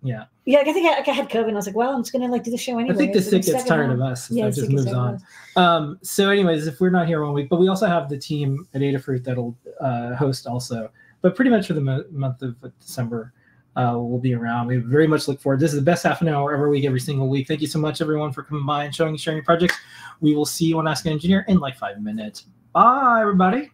yeah, 0.02 0.24
yeah, 0.44 0.58
like, 0.58 0.68
I 0.68 0.72
think 0.74 0.86
I, 0.86 0.98
like, 0.98 1.08
I 1.08 1.12
had 1.12 1.30
COVID. 1.30 1.44
and 1.44 1.52
I 1.52 1.54
was 1.54 1.66
like, 1.66 1.74
well, 1.76 1.94
I'm 1.94 2.02
just 2.02 2.12
gonna 2.12 2.26
like 2.26 2.44
do 2.44 2.50
the 2.50 2.58
show 2.58 2.78
anyway. 2.78 2.94
I 2.94 2.98
think 2.98 3.12
the 3.14 3.22
sick 3.22 3.42
gets 3.44 3.64
tired 3.64 3.90
of 3.90 4.00
us. 4.02 4.30
Yeah, 4.30 4.44
Yeah, 4.44 4.50
the 4.50 4.56
just 4.56 4.70
moves 4.70 4.92
on. 4.92 5.18
Um, 5.56 5.98
so, 6.02 6.28
anyways, 6.28 6.66
if 6.66 6.80
we're 6.80 6.90
not 6.90 7.06
here 7.06 7.24
one 7.24 7.32
week, 7.32 7.48
but 7.48 7.58
we 7.58 7.68
also 7.68 7.86
have 7.86 8.10
the 8.10 8.18
team 8.18 8.66
at 8.74 8.82
Adafruit 8.82 9.24
that'll 9.24 9.56
uh, 9.80 10.14
host 10.16 10.46
also. 10.46 10.90
But 11.22 11.34
pretty 11.36 11.50
much 11.50 11.66
for 11.68 11.72
the 11.72 11.80
mo- 11.80 12.04
month 12.10 12.42
of 12.42 12.56
December, 12.80 13.32
uh, 13.76 13.94
we'll 13.96 14.18
be 14.18 14.34
around. 14.34 14.66
We 14.66 14.76
very 14.78 15.06
much 15.06 15.28
look 15.28 15.40
forward. 15.40 15.60
This 15.60 15.70
is 15.72 15.76
the 15.78 15.84
best 15.84 16.02
half 16.02 16.20
an 16.20 16.28
hour 16.28 16.52
every 16.52 16.68
week, 16.68 16.84
every 16.84 17.00
single 17.00 17.28
week. 17.28 17.46
Thank 17.48 17.60
you 17.62 17.68
so 17.68 17.78
much, 17.78 18.02
everyone, 18.02 18.32
for 18.32 18.42
coming 18.42 18.66
by 18.66 18.84
and 18.84 18.94
showing 18.94 19.10
and 19.10 19.20
sharing 19.20 19.36
your 19.38 19.44
projects. 19.44 19.76
We 20.20 20.34
will 20.34 20.44
see 20.44 20.66
you 20.66 20.78
on 20.78 20.86
Ask 20.88 21.06
an 21.06 21.12
Engineer 21.12 21.46
in 21.48 21.58
like 21.58 21.76
five 21.78 22.02
minutes. 22.02 22.44
Bye, 22.74 23.20
everybody. 23.22 23.70